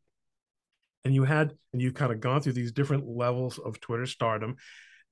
[1.04, 4.56] and you had and you've kind of gone through these different levels of Twitter stardom,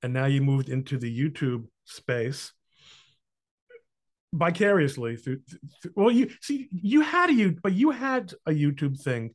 [0.03, 2.53] and now you moved into the YouTube space
[4.33, 5.39] vicariously through,
[5.81, 9.33] through well you see you had a you but you had a YouTube thing.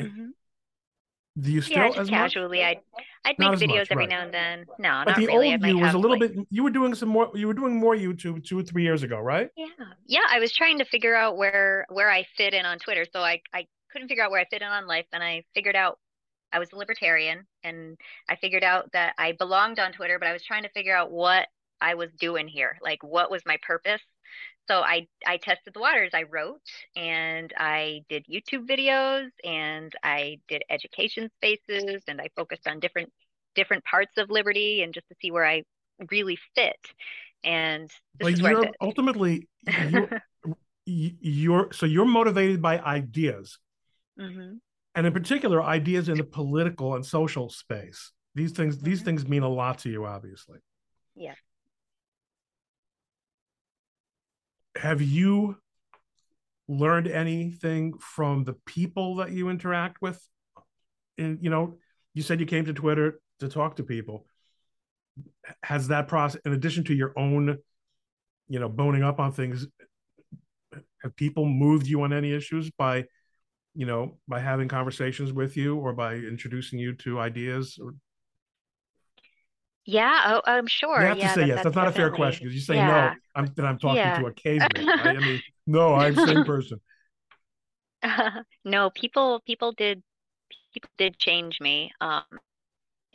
[0.00, 0.28] Mhm.
[1.40, 2.18] Do you still Yeah, as just much?
[2.32, 2.64] casually.
[2.64, 2.80] I'd
[3.24, 4.08] I'd Not make videos much, every right.
[4.08, 4.66] now and then.
[4.78, 5.52] No, But not the really.
[5.52, 6.46] Old you was a little like- bit.
[6.50, 7.30] You were doing some more.
[7.34, 9.50] You were doing more YouTube two or three years ago, right?
[9.56, 9.66] Yeah.
[10.06, 13.04] Yeah, I was trying to figure out where where I fit in on Twitter.
[13.12, 15.06] So I I couldn't figure out where I fit in on life.
[15.12, 15.98] Then I figured out
[16.52, 17.98] I was a libertarian and
[18.28, 21.10] I figured out that I belonged on Twitter, but I was trying to figure out
[21.10, 21.46] what
[21.80, 22.78] I was doing here.
[22.82, 24.00] Like what was my purpose?
[24.68, 26.10] So I I tested the waters.
[26.14, 26.60] I wrote
[26.96, 33.12] and I did YouTube videos and I did education spaces and I focused on different
[33.54, 35.64] different parts of liberty and just to see where I
[36.10, 36.76] really fit.
[37.44, 40.12] And this Well, is where I you're ultimately you're,
[40.86, 43.58] you're so you're motivated by ideas,
[44.18, 44.60] hmm
[44.94, 48.12] and in particular, ideas in the political and social space.
[48.34, 49.02] These things these Mhm.
[49.02, 50.58] things mean a lot to you, obviously.
[51.14, 51.34] Yeah.
[54.78, 55.56] Have you
[56.68, 60.24] learned anything from the people that you interact with?
[61.16, 61.78] And you know,
[62.14, 64.26] you said you came to Twitter to talk to people.
[65.64, 67.58] Has that process, in addition to your own,
[68.48, 69.66] you know, boning up on things,
[71.02, 73.04] have people moved you on any issues by,
[73.74, 77.94] you know, by having conversations with you or by introducing you to ideas or
[79.88, 81.00] yeah, oh, I'm sure.
[81.00, 81.54] You have yeah, to say that, yes.
[81.56, 83.96] that's, that's not a fair question because you say yeah, no, I'm then I'm talking
[83.96, 84.18] yeah.
[84.18, 84.68] to a caveman.
[84.86, 85.16] Right?
[85.16, 86.78] I mean, no, I'm the same person.
[88.66, 90.02] no, people people did
[90.74, 92.22] people did change me um,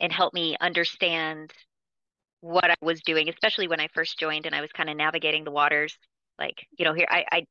[0.00, 1.52] and help me understand
[2.40, 5.44] what I was doing, especially when I first joined and I was kind of navigating
[5.44, 5.96] the waters.
[6.40, 7.46] Like, you know, here I, I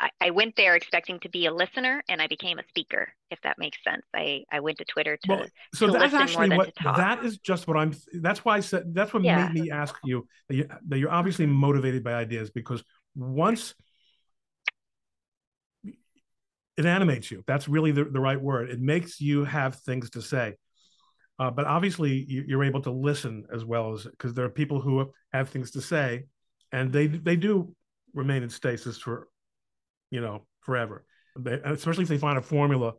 [0.00, 3.38] I, I went there expecting to be a listener and I became a speaker, if
[3.42, 4.02] that makes sense.
[4.14, 7.68] I, I went to Twitter to, Well, so to that's actually what that is just
[7.68, 7.94] what I'm.
[8.14, 9.36] That's why I said that's what Yeah.
[9.36, 12.82] made me ask you that, you that you're obviously motivated by ideas because
[13.14, 13.74] once
[16.76, 18.70] it animates you, that's really the, the right word.
[18.70, 20.54] It makes you have things to say.
[21.38, 24.80] Uh, but obviously, you, you're able to listen as well as because there are people
[24.80, 26.24] who have things to say,
[26.72, 27.74] and they they do
[28.14, 29.28] remain in stasis for,
[30.10, 31.04] you know, forever.
[31.38, 32.94] They, especially if they find a formula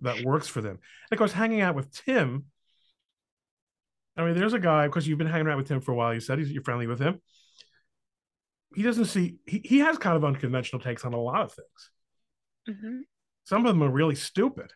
[0.00, 0.72] that works for them.
[0.72, 2.46] And of course, hanging out with Tim.
[4.16, 6.12] I mean, there's a guy because you've been hanging around with Tim for a while.
[6.12, 7.20] You said he's, you're friendly with him.
[8.74, 9.36] He doesn't see.
[9.46, 11.90] He, he has kind of unconventional takes on a lot of things.
[12.80, 13.00] hmm
[13.44, 14.72] Some of them are really stupid.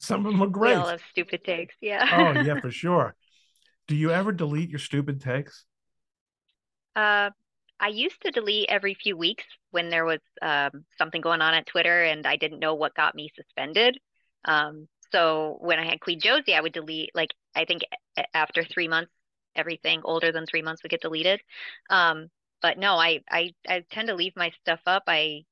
[0.00, 0.76] Some of them are We great.
[0.76, 1.74] all have stupid takes.
[1.80, 2.08] Yeah.
[2.10, 3.14] Oh yeah, for sure.
[3.86, 5.64] Do you ever delete your stupid takes?
[6.96, 7.30] Uh,
[7.80, 11.66] I used to delete every few weeks when there was um, something going on at
[11.66, 13.98] Twitter and I didn't know what got me suspended.
[14.44, 17.82] Um, so when I had Kween Josie, I would delete like I think
[18.34, 19.10] after three months,
[19.56, 21.40] everything older than three months would get deleted.
[21.90, 22.28] Um,
[22.60, 25.04] but no, I, I I tend to leave my stuff up.
[25.06, 25.44] I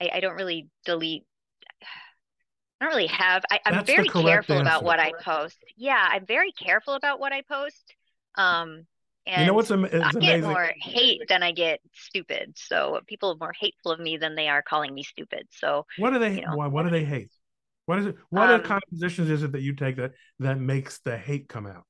[0.00, 1.24] I, I don't really delete.
[2.80, 3.44] I don't really have.
[3.50, 5.56] I, I'm That's very careful about what I post.
[5.76, 7.94] Yeah, I'm very careful about what I post.
[8.34, 8.86] Um,
[9.26, 10.42] and you know what's am- I get amazing?
[10.42, 12.54] more hate than I get stupid.
[12.58, 15.48] So people are more hateful of me than they are calling me stupid.
[15.52, 16.36] So What do they?
[16.36, 16.56] you know.
[16.56, 16.66] Why?
[16.66, 17.30] What do they hate?
[17.86, 18.16] What is it?
[18.30, 21.16] What are Um, kind of positions is it that you take that that makes the
[21.18, 21.84] hate come out?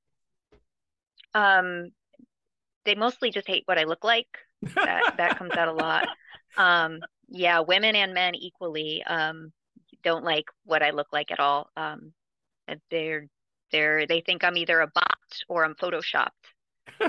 [1.34, 1.90] um,
[2.84, 4.28] they mostly just hate what I look like.
[4.84, 6.08] That that comes out a lot.
[6.56, 9.52] Um, yeah, women and men equally um,
[10.04, 11.70] don't like what I look like at all.
[11.76, 12.12] Um,
[12.90, 13.28] they're
[13.72, 15.18] they're they think I'm either a bot
[15.48, 16.30] or I'm photoshopped.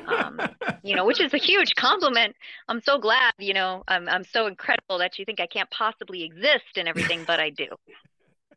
[0.08, 0.40] Um,
[0.84, 2.36] you know, which is a huge compliment.
[2.68, 6.24] I'm so glad, you know, I'm I'm so incredible that you think I can't possibly
[6.24, 7.68] exist and everything, but I do.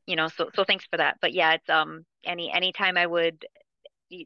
[0.06, 1.18] You know, so so thanks for that.
[1.20, 3.44] But yeah, it's um any anytime I would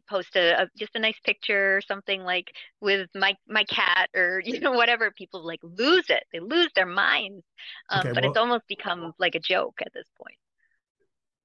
[0.09, 4.41] post a, a just a nice picture or something like with my my cat or
[4.45, 6.25] you know whatever, people like lose it.
[6.33, 7.45] They lose their minds.
[7.91, 10.37] Um, Okay, but it's almost become like a joke at this point.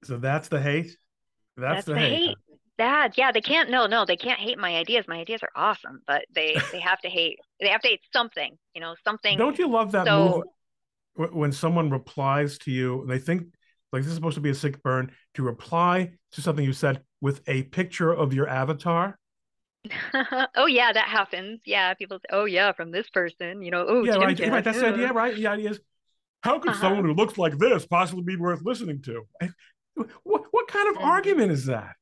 [0.04, 0.98] so that's the hate.
[1.58, 2.22] That's, That's the, the hate.
[2.26, 2.38] hate.
[2.78, 3.70] That yeah, they can't.
[3.70, 5.06] No, no, they can't hate my ideas.
[5.08, 7.40] My ideas are awesome, but they they have to hate.
[7.60, 8.58] They have to hate something.
[8.76, 9.38] You know, something.
[9.38, 10.44] Don't you love that So-
[11.16, 13.42] move when someone replies to you and they think
[13.92, 17.02] like this is supposed to be a sick burn to reply to something you said
[17.22, 19.18] with a picture of your avatar?
[20.56, 21.62] oh yeah, that happens.
[21.66, 23.64] Yeah, people say, oh yeah, from this person.
[23.64, 24.40] You know, oh yeah, right.
[24.40, 24.64] Right.
[24.64, 25.36] That's the uh." idea, right?
[25.36, 25.80] The idea is
[26.42, 26.82] how could Uh-huh.
[26.82, 29.24] someone who looks like this possibly be worth listening to?
[30.24, 31.06] What what kind of Mhm.
[31.08, 31.96] argument is that?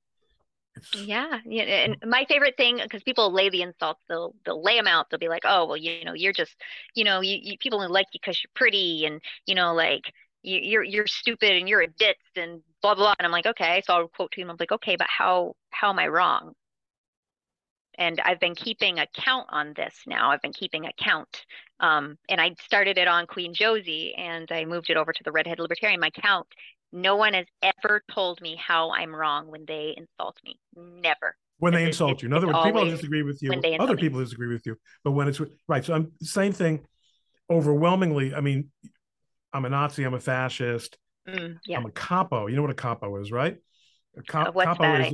[0.91, 4.87] Yeah, yeah, and my favorite thing because people lay the insults, they'll they'll lay them
[4.87, 5.09] out.
[5.09, 6.55] They'll be like, "Oh, well, you know, you're just,
[6.95, 10.03] you know, you, you people only like you because you're pretty, and you know, like
[10.41, 13.81] you, you're you're stupid and you're a ditz and blah blah." And I'm like, "Okay,"
[13.85, 14.49] so I'll quote to him.
[14.49, 16.53] I'm like, "Okay, but how how am I wrong?"
[17.97, 20.29] And I've been keeping a count on this now.
[20.31, 21.45] I've been keeping a count,
[21.79, 25.31] um, and I started it on Kween Josie, and I moved it over to the
[25.31, 25.99] Redhead Libertarian.
[26.01, 26.47] My count.
[26.95, 30.57] No one has ever told me how I'm wrong when they insult me.
[30.75, 31.35] Never.
[31.57, 32.27] when they It- insult you.
[32.27, 33.51] In other words, people disagree with you.
[33.53, 33.95] Other insult me.
[34.01, 34.75] people disagree with you.
[35.05, 36.85] But when it's right, so I'm same thing.
[37.49, 38.71] Overwhelmingly, I mean,
[39.53, 40.03] I'm a Nazi.
[40.03, 40.97] I'm a fascist.
[41.27, 41.77] Mm, yeah.
[41.77, 42.47] I'm a capo.
[42.47, 43.57] You know what a capo is, right?
[44.17, 45.07] A co- Uh, what's capo that?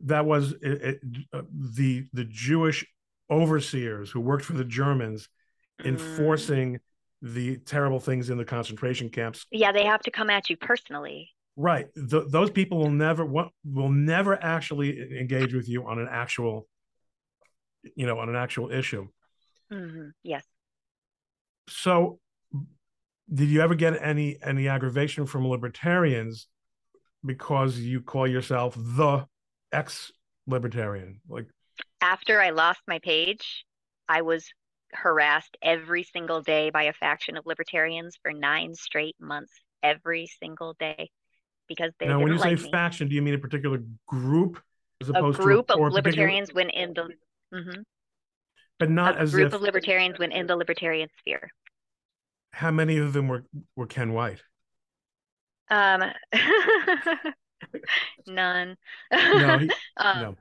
[0.00, 1.00] that was it, it,
[1.32, 2.84] uh, the the Jewish
[3.30, 5.28] overseers who worked for the Germans
[5.80, 5.86] Mm.
[7.24, 9.46] The terrible things in the concentration camps.
[9.50, 11.30] Yeah, they have to come at you personally.
[11.56, 16.68] Right, Th- those people will never will never actually engage with you on an actual,
[17.96, 19.08] you know, on an actual issue.
[19.72, 20.44] hmm Yes.
[21.68, 22.18] So,
[23.32, 26.46] did you ever get any any aggravation from libertarians
[27.24, 29.24] because you call yourself the
[29.72, 30.12] ex
[30.46, 31.20] libertarian?
[31.26, 31.46] Like,
[32.02, 33.64] After I lost my page,
[34.10, 34.44] I was
[34.94, 40.74] harassed every single day by a faction of libertarians for nine straight months, every single
[40.78, 41.10] day,
[41.68, 42.06] because they.
[42.06, 42.70] Now, when you like say me.
[42.70, 44.60] faction, do you mean a particular group
[45.00, 47.08] as opposed to a group to a, of or particular- libertarians went in the
[47.54, 47.82] mm-hmm.
[48.78, 51.50] but not a as group if of libertarians went in the libertarian sphere.
[52.52, 53.44] how many of them were
[53.76, 54.42] were Ken White?
[55.70, 56.02] Um,
[58.26, 58.76] none.
[59.12, 60.36] No, he, Um, no.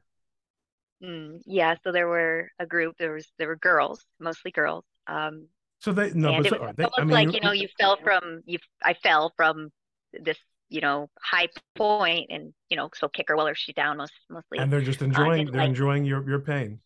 [1.04, 2.96] Mm, yeah, so there were a group.
[2.98, 4.86] There was there were girls, mostly girls.
[5.08, 5.48] Um,
[5.80, 7.98] So they no, but it so, was they, I mean, like you know you fell
[8.04, 8.58] from you.
[8.84, 9.70] I fell from
[10.14, 10.38] this
[10.70, 13.98] you know high point, and you know so kick her while she's down.
[13.98, 16.80] Most mostly and they're just enjoying didn't they're like- enjoying your your pain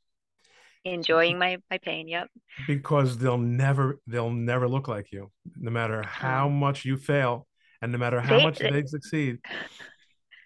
[0.85, 2.07] enjoying my my pain.
[2.07, 2.27] Yep.
[2.65, 6.49] because they'll never they'll never look like you, no matter how Oh.
[6.49, 7.45] much you fail
[7.81, 9.39] and no matter how They- much they- they succeed.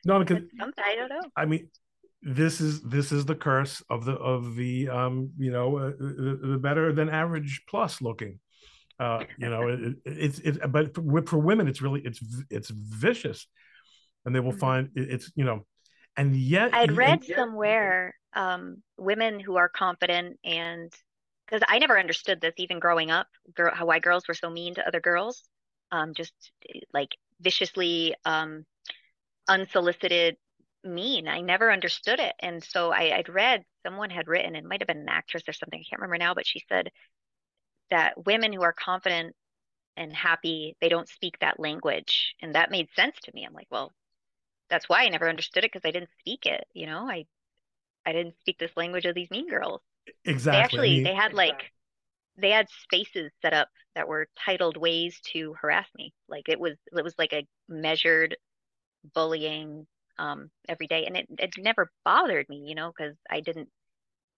[0.03, 0.41] No, because
[0.79, 1.21] I don't know.
[1.35, 1.69] I mean,
[2.23, 6.39] this is this is the curse of the of the um you know uh, the,
[6.43, 8.39] the better than average plus looking.
[8.99, 12.69] Uh, you know, it, it, it's it's but for, for women, it's really it's it's
[12.69, 13.47] vicious,
[14.25, 14.59] and they will Mhm.
[14.59, 15.65] find it, it's you know,
[16.17, 20.91] and yet I'd read yet- somewhere um, women who are confident and
[21.45, 24.75] because I never understood this even growing up, girl, how why girls were so mean
[24.75, 25.43] to other girls,
[25.91, 26.33] um, just
[26.93, 27.09] like
[27.41, 28.65] viciously um,
[29.47, 30.37] unsolicited
[30.83, 31.27] mean.
[31.27, 34.87] I never understood it, and so I, I'd read someone had written, it might have
[34.87, 36.91] been an actress or something, I can't remember now, but she said
[37.89, 39.35] that women who are confident
[39.97, 43.45] and happy, they don't speak that language, and that made sense to me.
[43.45, 43.93] I'm like, well,
[44.69, 46.65] that's why I never understood it because I didn't speak it.
[46.73, 47.25] You know, I
[48.05, 49.81] I didn't speak this language of these mean girls.
[50.25, 50.51] exactly.
[50.51, 51.59] They I actually mean, they had like
[52.37, 56.13] they had spaces set up that were titled ways to harass me.
[56.29, 58.37] Like it was it was like a measured
[59.13, 59.87] bullying
[60.21, 63.69] um every day and it it never bothered me, you know, because I didn't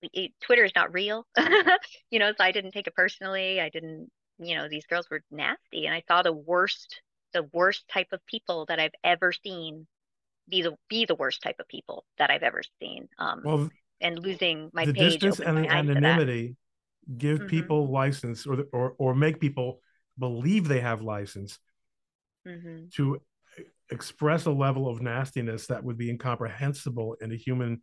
[0.02, 1.26] it, Twitter is not real.
[2.12, 3.62] you know, so I didn't take it personally.
[3.62, 4.10] I didn't,
[4.40, 7.02] you know, these girls were nasty and I saw the worst
[7.34, 9.88] the worst type of people that I've ever seen
[10.50, 13.10] be the be the worst type of people that I've ever seen.
[13.20, 13.70] Um, well,
[14.02, 16.22] and losing my the page distance and my eyes to that.
[16.22, 16.56] anonymity
[17.18, 17.48] give Mhm.
[17.48, 19.82] people license or, or or make people
[20.20, 21.60] believe they have license
[22.46, 23.22] hmm to
[23.90, 27.82] express a level of nastiness that would be incomprehensible in a human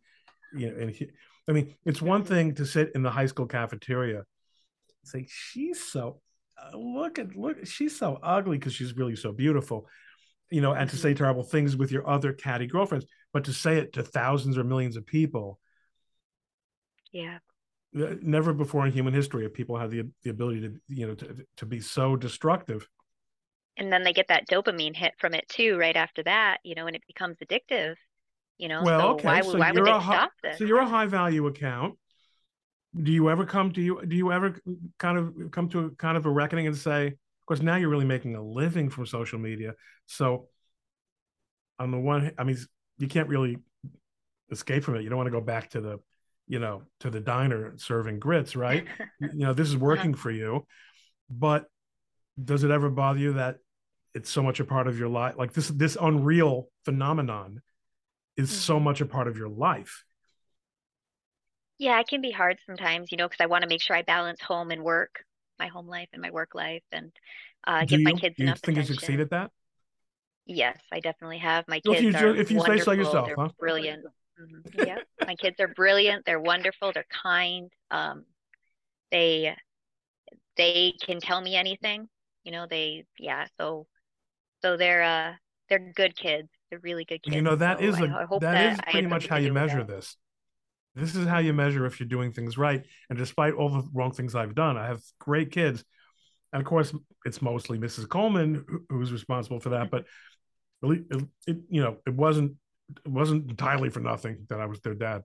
[0.53, 0.93] you know in
[1.47, 4.25] i mean it's one thing to sit in the high school cafeteria and
[5.03, 6.19] say she's so
[6.61, 9.87] uh, look at look she's so ugly because she's really so beautiful
[10.49, 10.99] you know and to Mhm.
[10.99, 14.63] say terrible things with your other catty girlfriends but to say it to thousands or
[14.63, 15.59] millions of people
[17.11, 17.39] Yeah.
[17.93, 21.45] never before in human history have people had the, the ability to you know to,
[21.57, 22.87] to be so destructive
[23.77, 26.87] And then they get that dopamine hit from it too, right after that, you know,
[26.87, 27.95] and it becomes addictive,
[28.57, 28.83] you know.
[28.83, 30.59] Well, so okay, why, so why would they a hi- stop this?
[30.59, 31.97] So you're a high value account.
[33.01, 34.01] Do you ever come to you?
[34.05, 34.59] Do you ever
[34.99, 37.89] kind of come to a kind of a reckoning and say, of course, now you're
[37.89, 39.73] really making a living from social media.
[40.07, 40.49] So
[41.79, 42.57] on the one, hand- I mean,
[42.97, 43.57] you can't really
[44.51, 45.03] escape from it.
[45.03, 45.99] You don't want to go back to the,
[46.47, 48.85] you know, to the diner serving grits, right?
[49.21, 50.65] you know, this is working for you,
[51.29, 51.65] but
[52.43, 53.59] does it ever bother you that
[54.13, 55.35] it's so much a part of your life?
[55.37, 57.61] Like this, this unreal phenomenon
[58.37, 58.81] is so Mhm.
[58.81, 60.05] much a part of your life.
[61.77, 64.03] Yeah, it can be hard sometimes, you know, because I want to make sure I
[64.03, 65.25] balance home and work,
[65.59, 67.11] my home life and my work life, and
[67.65, 68.83] uh, give my kids Do you enough think you attention.
[68.83, 69.51] succeed at that?
[70.45, 71.67] Yes, I definitely have.
[71.67, 73.49] My Well, if kids you are if you say so yourself, They're huh?
[73.59, 74.05] brilliant.
[74.39, 74.63] Mhm.
[74.81, 76.25] Yeah, my kids are brilliant.
[76.25, 76.93] They're wonderful.
[76.93, 77.71] They're kind.
[77.91, 78.25] Um,
[79.11, 79.55] they
[80.57, 82.07] they can tell me anything.
[82.43, 83.45] You know, they yeah.
[83.59, 83.87] So
[84.61, 85.33] so they're uh
[85.69, 86.49] they're good kids.
[86.69, 87.35] They're really good kids.
[87.35, 89.83] you know that So is I, a that that is pretty much how you measure
[89.83, 90.17] this.
[90.95, 92.85] This is how you measure if you're doing things right.
[93.09, 95.85] And despite all the wrong things I've done, I have great kids.
[96.51, 96.93] And of course,
[97.25, 98.07] it's mostly Mrs.
[98.07, 99.89] Coleman who- who's responsible for that.
[99.89, 100.05] But
[100.81, 102.57] really, it, it, you know, it wasn't
[103.05, 105.23] it wasn't entirely for nothing that I was their dad.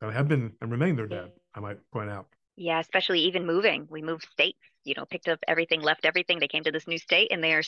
[0.00, 1.30] That I have been and remain their dad.
[1.54, 2.26] I might point out.
[2.56, 3.86] Yeah, especially even moving.
[3.90, 6.38] We moved states, you know, picked up everything, left everything.
[6.38, 7.62] They came to this new state and they are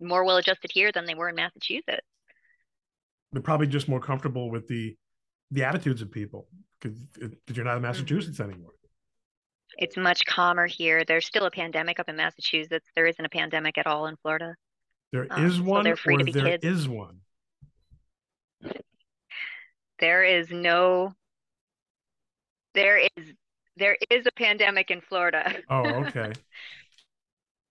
[0.00, 2.06] more well adjusted here than they were in Massachusetts.
[3.32, 4.96] They're probably just more comfortable with the
[5.50, 6.46] the attitudes of people
[6.80, 6.98] because
[7.54, 8.72] you're not in Massachusetts anymore.
[9.78, 11.04] It's much calmer here.
[11.04, 12.86] There's still a pandemic up in Massachusetts.
[12.94, 14.54] There isn't a pandemic at all in Florida.
[15.12, 16.64] There Um, is so one, they're free to be there kids.
[16.64, 17.20] is one.
[19.98, 21.14] There is no
[22.74, 23.34] there is
[23.78, 25.54] there is a pandemic in Florida.
[25.68, 26.32] Oh, okay.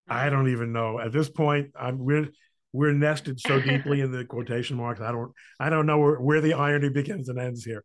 [0.08, 1.72] I don't even know at this point.
[1.80, 2.30] I'm we're
[2.74, 5.02] we're nested so deeply in the quotation marks.
[5.02, 7.84] I don't I don't know where, where the irony begins and ends here.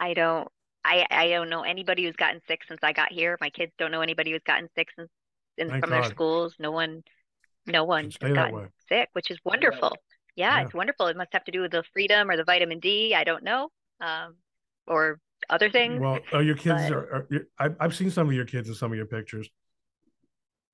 [0.00, 0.48] I don't
[0.84, 3.36] I I don't know anybody who's gotten sick since I got here.
[3.40, 5.10] My kids don't know anybody who's gotten sick since
[5.58, 6.54] in, from their schools.
[6.58, 7.02] No one,
[7.66, 9.96] no one has gotten sick, which is wonderful.
[10.34, 11.08] Yeah, yeah, it's wonderful.
[11.08, 13.14] It must have to do with the freedom or the vitamin D.
[13.14, 13.68] I don't know,
[14.00, 14.36] um,
[14.86, 15.18] or
[15.50, 16.00] other things.
[16.00, 16.92] Well, your kids but...
[16.92, 17.26] are.
[17.58, 19.48] are I've seen some of your kids in some of your pictures.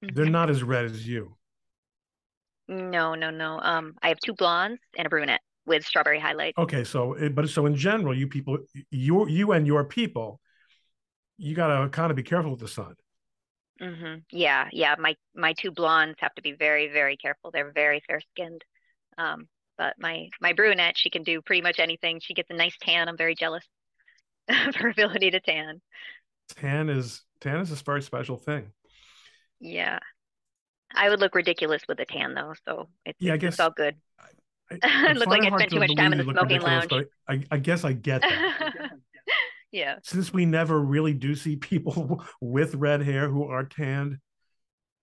[0.01, 0.33] They're mm-hmm.
[0.33, 1.37] not as red as you.
[2.69, 3.59] No, no, no.
[3.61, 6.59] Um, I have two blondes and a brunette with strawberry highlights.
[6.59, 8.59] Okay, so but so in general, you people,
[8.91, 10.41] you you and your people,
[11.37, 12.95] you gotta kind of be careful with the sun.
[13.81, 14.21] Mm-hmm.
[14.31, 14.95] Yeah, yeah.
[14.99, 17.51] My my two blondes have to be very very careful.
[17.51, 18.65] They're very fair skinned.
[19.17, 22.21] Um, but my my brunette, she can do pretty much anything.
[22.21, 23.09] She gets a nice tan.
[23.09, 23.65] I'm very jealous
[24.49, 25.81] of her ability to tan.
[26.57, 28.73] Tan is tan is a very special thing.
[29.61, 29.99] Yeah.
[30.95, 33.71] I would look ridiculous with a tan though, so it's, yeah, I guess, it's all
[33.71, 33.97] good.
[34.71, 34.79] I,
[35.11, 36.93] I look like I spent too much time in the smoking lounge.
[37.29, 38.93] I, I guess I get that.
[39.73, 39.97] yeah.
[40.03, 44.19] Since we never really do see people with red hair who are tanned,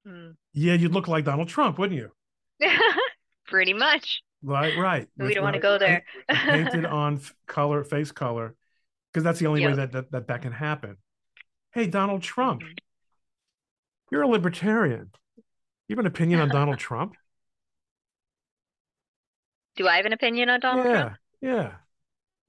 [0.08, 0.36] mm.
[0.54, 2.12] yeah, you'd look like Donald Trump, wouldn't you?
[3.48, 4.22] Pretty much.
[4.42, 5.08] Right, right.
[5.18, 6.04] We don't want to go there.
[6.30, 8.56] painted on color, face color,
[9.16, 10.98] because that's the only way that, that, that that can happen.
[11.74, 12.74] Hey, Donald Trump, mm-hmm.
[14.12, 15.10] you're a libertarian.
[15.88, 17.16] You have an opinion on Donald Trump?
[19.78, 21.16] Do I have an opinion on Donald yeah, Trump?
[21.40, 21.72] Yeah.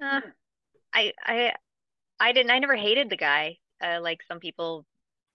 [0.03, 0.21] Uh,
[0.93, 1.53] I I
[2.19, 2.51] I didn't.
[2.51, 3.59] I never hated the guy.
[3.81, 4.85] Uh, like some people,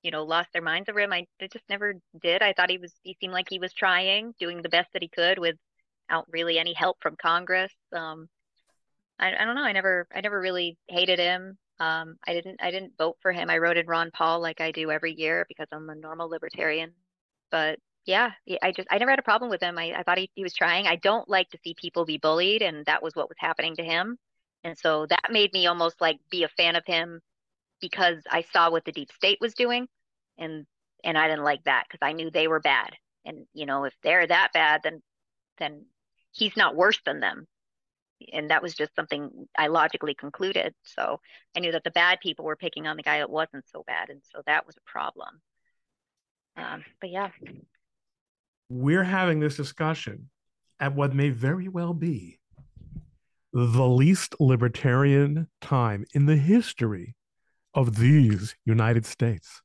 [0.04, 1.14] you know, lost their minds over him.
[1.14, 2.42] I, I just never did.
[2.42, 2.94] I thought he was.
[3.04, 6.74] He seemed like he was trying, doing the best that he could without really any
[6.74, 7.72] help from Congress.
[7.94, 8.28] Um,
[9.22, 9.64] I, I don't know.
[9.64, 10.08] I never.
[10.14, 11.58] I never really hated him.
[11.80, 12.60] Um, I didn't.
[12.62, 13.50] I didn't vote for him.
[13.50, 16.92] I wrote in Ron Paul like I do every year because I'm a normal libertarian.
[17.52, 19.78] But yeah, I just I never had a problem with him.
[19.78, 20.88] I, I thought he, he was trying.
[20.88, 23.84] I don't like to see people be bullied, and that was what was happening to
[23.84, 24.18] him.
[24.64, 27.22] And so that made me almost like be a fan of him
[27.80, 29.88] because I saw what the deep state was doing,
[30.38, 30.66] and
[31.04, 32.92] and I didn't like that because I knew they were bad.
[33.26, 35.02] And you know, if they're that bad, then
[35.60, 35.86] then
[36.32, 37.48] he's not worse than them.
[38.34, 40.74] And that was just something I logically concluded.
[40.84, 41.20] So
[41.56, 44.10] I knew that the bad people were picking on the guy that wasn't so bad,
[44.10, 45.42] and so that was a problem.
[46.58, 47.30] Um, but yeah
[48.72, 50.30] we're having this discussion
[50.80, 52.40] at what may very well be
[53.52, 57.14] the least libertarian time in the history
[57.74, 59.62] of these United States.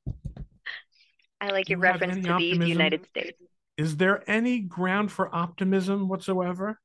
[1.41, 2.61] I like your reference to optimism?
[2.61, 3.39] these United States.
[3.77, 6.81] Is there any ground for optimism whatsoever?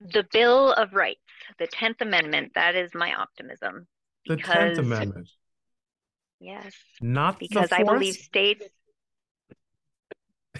[0.00, 1.20] The Bill of Rights,
[1.58, 3.86] the 10th Amendment, that is my optimism.
[4.26, 5.28] The 10th Amendment.
[6.40, 6.74] Yes.
[7.02, 8.64] Not because I believe states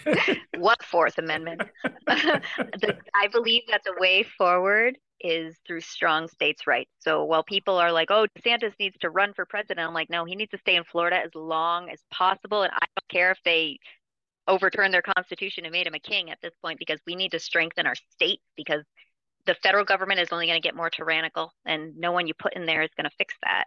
[0.58, 1.62] what Fourth Amendment?
[2.06, 6.90] the, I believe that the way forward is through strong states' rights.
[7.00, 10.24] So while people are like, oh, DeSantis needs to run for president, I'm like, no,
[10.24, 12.62] he needs to stay in Florida as long as possible.
[12.62, 13.78] And I don't care if they
[14.48, 17.38] overturn their constitution and made him a king at this point because we need to
[17.38, 18.82] strengthen our states because
[19.50, 22.54] the federal government is only going to get more tyrannical and no one you put
[22.54, 23.64] in there is going to fix that.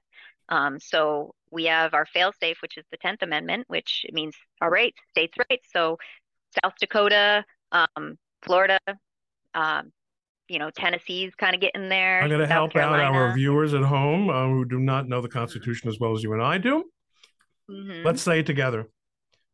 [0.48, 4.70] Um, so we have our fail safe, which is the 10th Amendment, which means our
[4.70, 5.68] rights, states' rights.
[5.74, 5.98] So
[6.64, 8.80] South Dakota, um, Florida,
[9.54, 9.92] um,
[10.48, 12.22] you know, Tennessee's kind of getting there.
[12.22, 13.04] I'm going to help Carolina.
[13.04, 16.24] out our viewers at home uh, who do not know the Constitution as well as
[16.24, 16.86] you and I do.
[17.70, 18.06] Mm-hmm.
[18.06, 18.88] Let's say it together.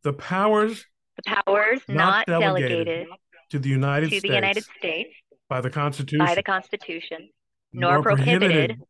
[0.03, 3.07] The powers, the powers not, not delegated, delegated,
[3.49, 5.09] to the United to States, the United States
[5.49, 7.29] by the Constitution, by the Constitution,
[7.73, 8.81] nor, nor prohibited,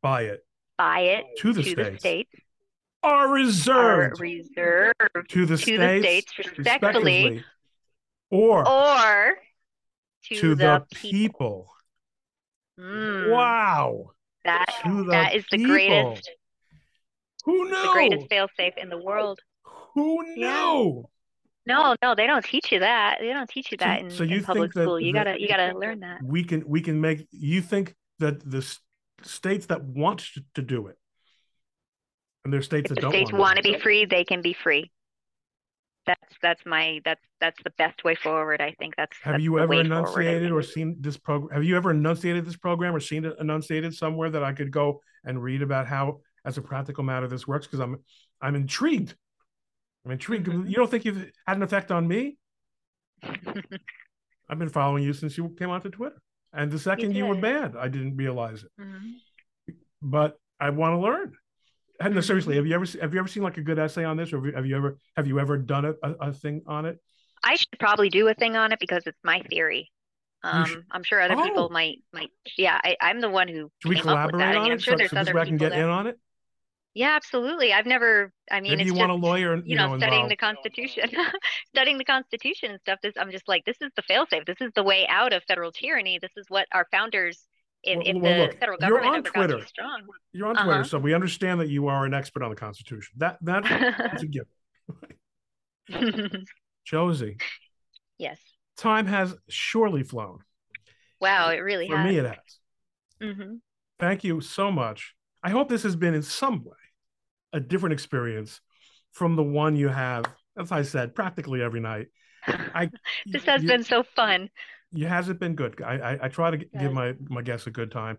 [0.00, 0.44] by it,
[0.76, 2.30] by it to the to states, the states
[3.02, 4.94] are reserved, are reserved
[5.28, 7.44] to the to states, the states respectively, respectively
[8.30, 9.38] or or
[10.24, 11.68] to, to the, the people.
[12.76, 12.86] people.
[12.86, 13.32] Mm.
[13.32, 14.10] Wow.
[14.44, 14.66] That
[15.08, 15.58] that is people.
[15.58, 16.30] the greatest.
[17.44, 17.70] Who knew?
[17.70, 19.40] The greatest failsafe in the world.
[19.94, 20.36] Who knew?
[20.36, 21.02] Yeah.
[21.68, 23.18] No, no, they don't teach you that.
[23.20, 24.98] They don't teach you that so, in, so you in public school.
[24.98, 26.22] You gotta, you gotta learn that.
[26.22, 27.28] We can, we can make.
[27.30, 28.66] You think that the
[29.22, 30.96] states that want to do it
[32.48, 34.90] and there's states if that don't states want to be free, they can be free.
[36.06, 38.62] That's that's my that's that's the best way forward.
[38.62, 39.14] I think that's.
[39.22, 41.54] Have that's you ever enunciated or seen this program?
[41.54, 45.02] Have you ever enunciated this program or seen it enunciated somewhere that I could go
[45.24, 47.66] and read about how, as a practical matter, this works?
[47.66, 48.02] Because I'm
[48.40, 49.14] I'm intrigued.
[50.08, 50.46] I'm intrigued.
[50.48, 50.66] Mm-hmm.
[50.66, 52.38] You don't think you've had an effect on me?
[53.22, 56.20] I've been following you since you came onto Twitter,
[56.52, 58.70] and the second you, you were banned, I didn't realize it.
[58.80, 59.72] Mm-hmm.
[60.00, 61.34] But I want to learn
[62.00, 64.32] no, seriously, have you ever have you ever seen like a good essay on this,
[64.32, 67.00] or have you ever have you ever done a, a, a thing on it?
[67.42, 69.90] I should probably do a thing on it because it's my theory.
[70.44, 71.42] Um, I'm sure other Oh.
[71.42, 72.30] people might might.
[72.56, 74.40] Yeah, I, I'm the one who Should we collaborate.
[74.44, 74.74] I on mean, it?
[74.74, 75.78] I'm sure so, there's so other way I can get that.
[75.80, 76.18] in on it.
[76.98, 77.72] Yeah, absolutely.
[77.72, 78.32] I've never.
[78.50, 80.32] I mean, Maybe it's you just want a lawyer, and you know, studying involved.
[80.32, 81.10] the Constitution,
[81.68, 82.98] studying the Constitution and stuff.
[83.04, 84.44] This I'm just like, this is the failsafe.
[84.46, 86.18] This is the way out of federal tyranny.
[86.20, 87.46] This is what our founders,
[87.84, 89.66] if, Well- if well, the look, federal you're on ever got too Twitter.
[89.66, 90.02] strong.
[90.32, 90.82] You're on Twitter, Uh-huh.
[90.84, 93.14] so we understand that you are an expert on the Constitution.
[93.18, 94.26] That that that's a
[95.88, 96.46] given.
[96.84, 97.36] Josie,
[98.18, 98.40] yes.
[98.76, 100.40] time has surely flown.
[101.20, 101.94] Wow, it really has.
[101.94, 102.12] For has.
[102.12, 103.36] me, it has.
[103.36, 103.54] hmm
[104.00, 105.14] Thank you so much.
[105.44, 106.76] I hope this has been in some way
[107.52, 108.60] a different experience
[109.12, 110.24] from the one you have,
[110.58, 112.06] as I said, practically every night.
[112.46, 112.90] I
[113.26, 114.50] This has you- been so fun.
[114.92, 115.80] you hasn't been good.
[115.82, 118.18] I I, I try to g- give my my guests a good time,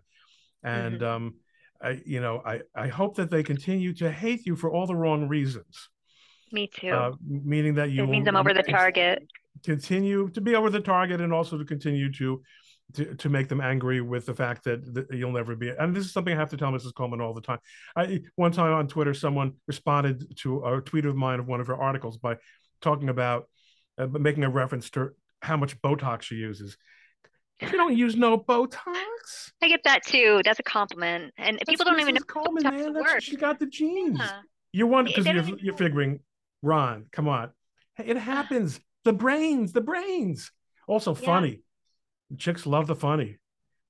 [0.62, 1.06] and Mhm.
[1.10, 1.34] um,
[1.82, 4.96] I you know I I hope that they continue to hate you for all the
[4.96, 5.88] wrong reasons.
[6.52, 6.90] Me too.
[6.90, 9.22] Uh, meaning that you it means I'm over the target.
[9.64, 12.42] Continue to be over the target, and also to continue to.
[12.94, 16.04] To, to make them angry with the fact that, that you'll never be and this
[16.04, 16.94] is something I have to tell Mrs.
[16.94, 17.58] Coleman all the time.
[17.94, 21.66] I one time on Twitter someone responded to a tweet of mine of one of
[21.66, 22.36] her articles by
[22.80, 23.48] talking about
[23.98, 25.10] uh, making a reference to
[25.42, 26.76] how much Botox she uses.
[27.60, 29.52] You don't use no Botox.
[29.62, 30.40] I get that too.
[30.44, 31.32] That's a compliment.
[31.36, 32.20] And people don't even know.
[32.22, 32.92] Coleman, Botox man.
[32.94, 34.18] That's, she got the genes.
[34.18, 34.40] Yeah.
[34.72, 36.20] You're one because you're, even you're figuring,
[36.62, 37.50] Ron, come on.
[37.98, 38.80] It happens.
[39.04, 40.50] The brains, the brains.
[40.86, 41.26] Also Yeah.
[41.26, 41.62] funny.
[42.38, 43.38] Chicks love the funny.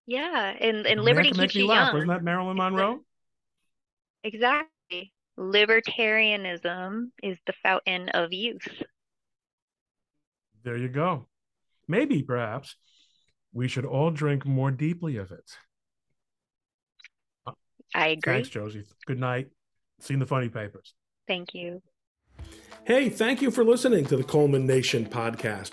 [0.06, 1.86] Yeah, and Man and liberty can make keeps me you laugh.
[1.88, 1.94] young.
[1.94, 3.00] Wasn't that Marilyn Monroe?
[4.24, 5.12] Exactly.
[5.38, 8.66] Libertarianism is the fountain of youth.
[10.62, 11.26] There you go.
[11.88, 12.76] Maybe, perhaps,
[13.52, 15.56] we should all drink more deeply of it.
[17.94, 18.34] I agree.
[18.34, 18.84] Thanks, Josie.
[19.06, 19.48] Good night.
[20.00, 20.94] Seen the funny papers.
[21.26, 21.82] Thank you.
[22.84, 25.72] Hey, thank you for listening to the Coleman Nation podcast.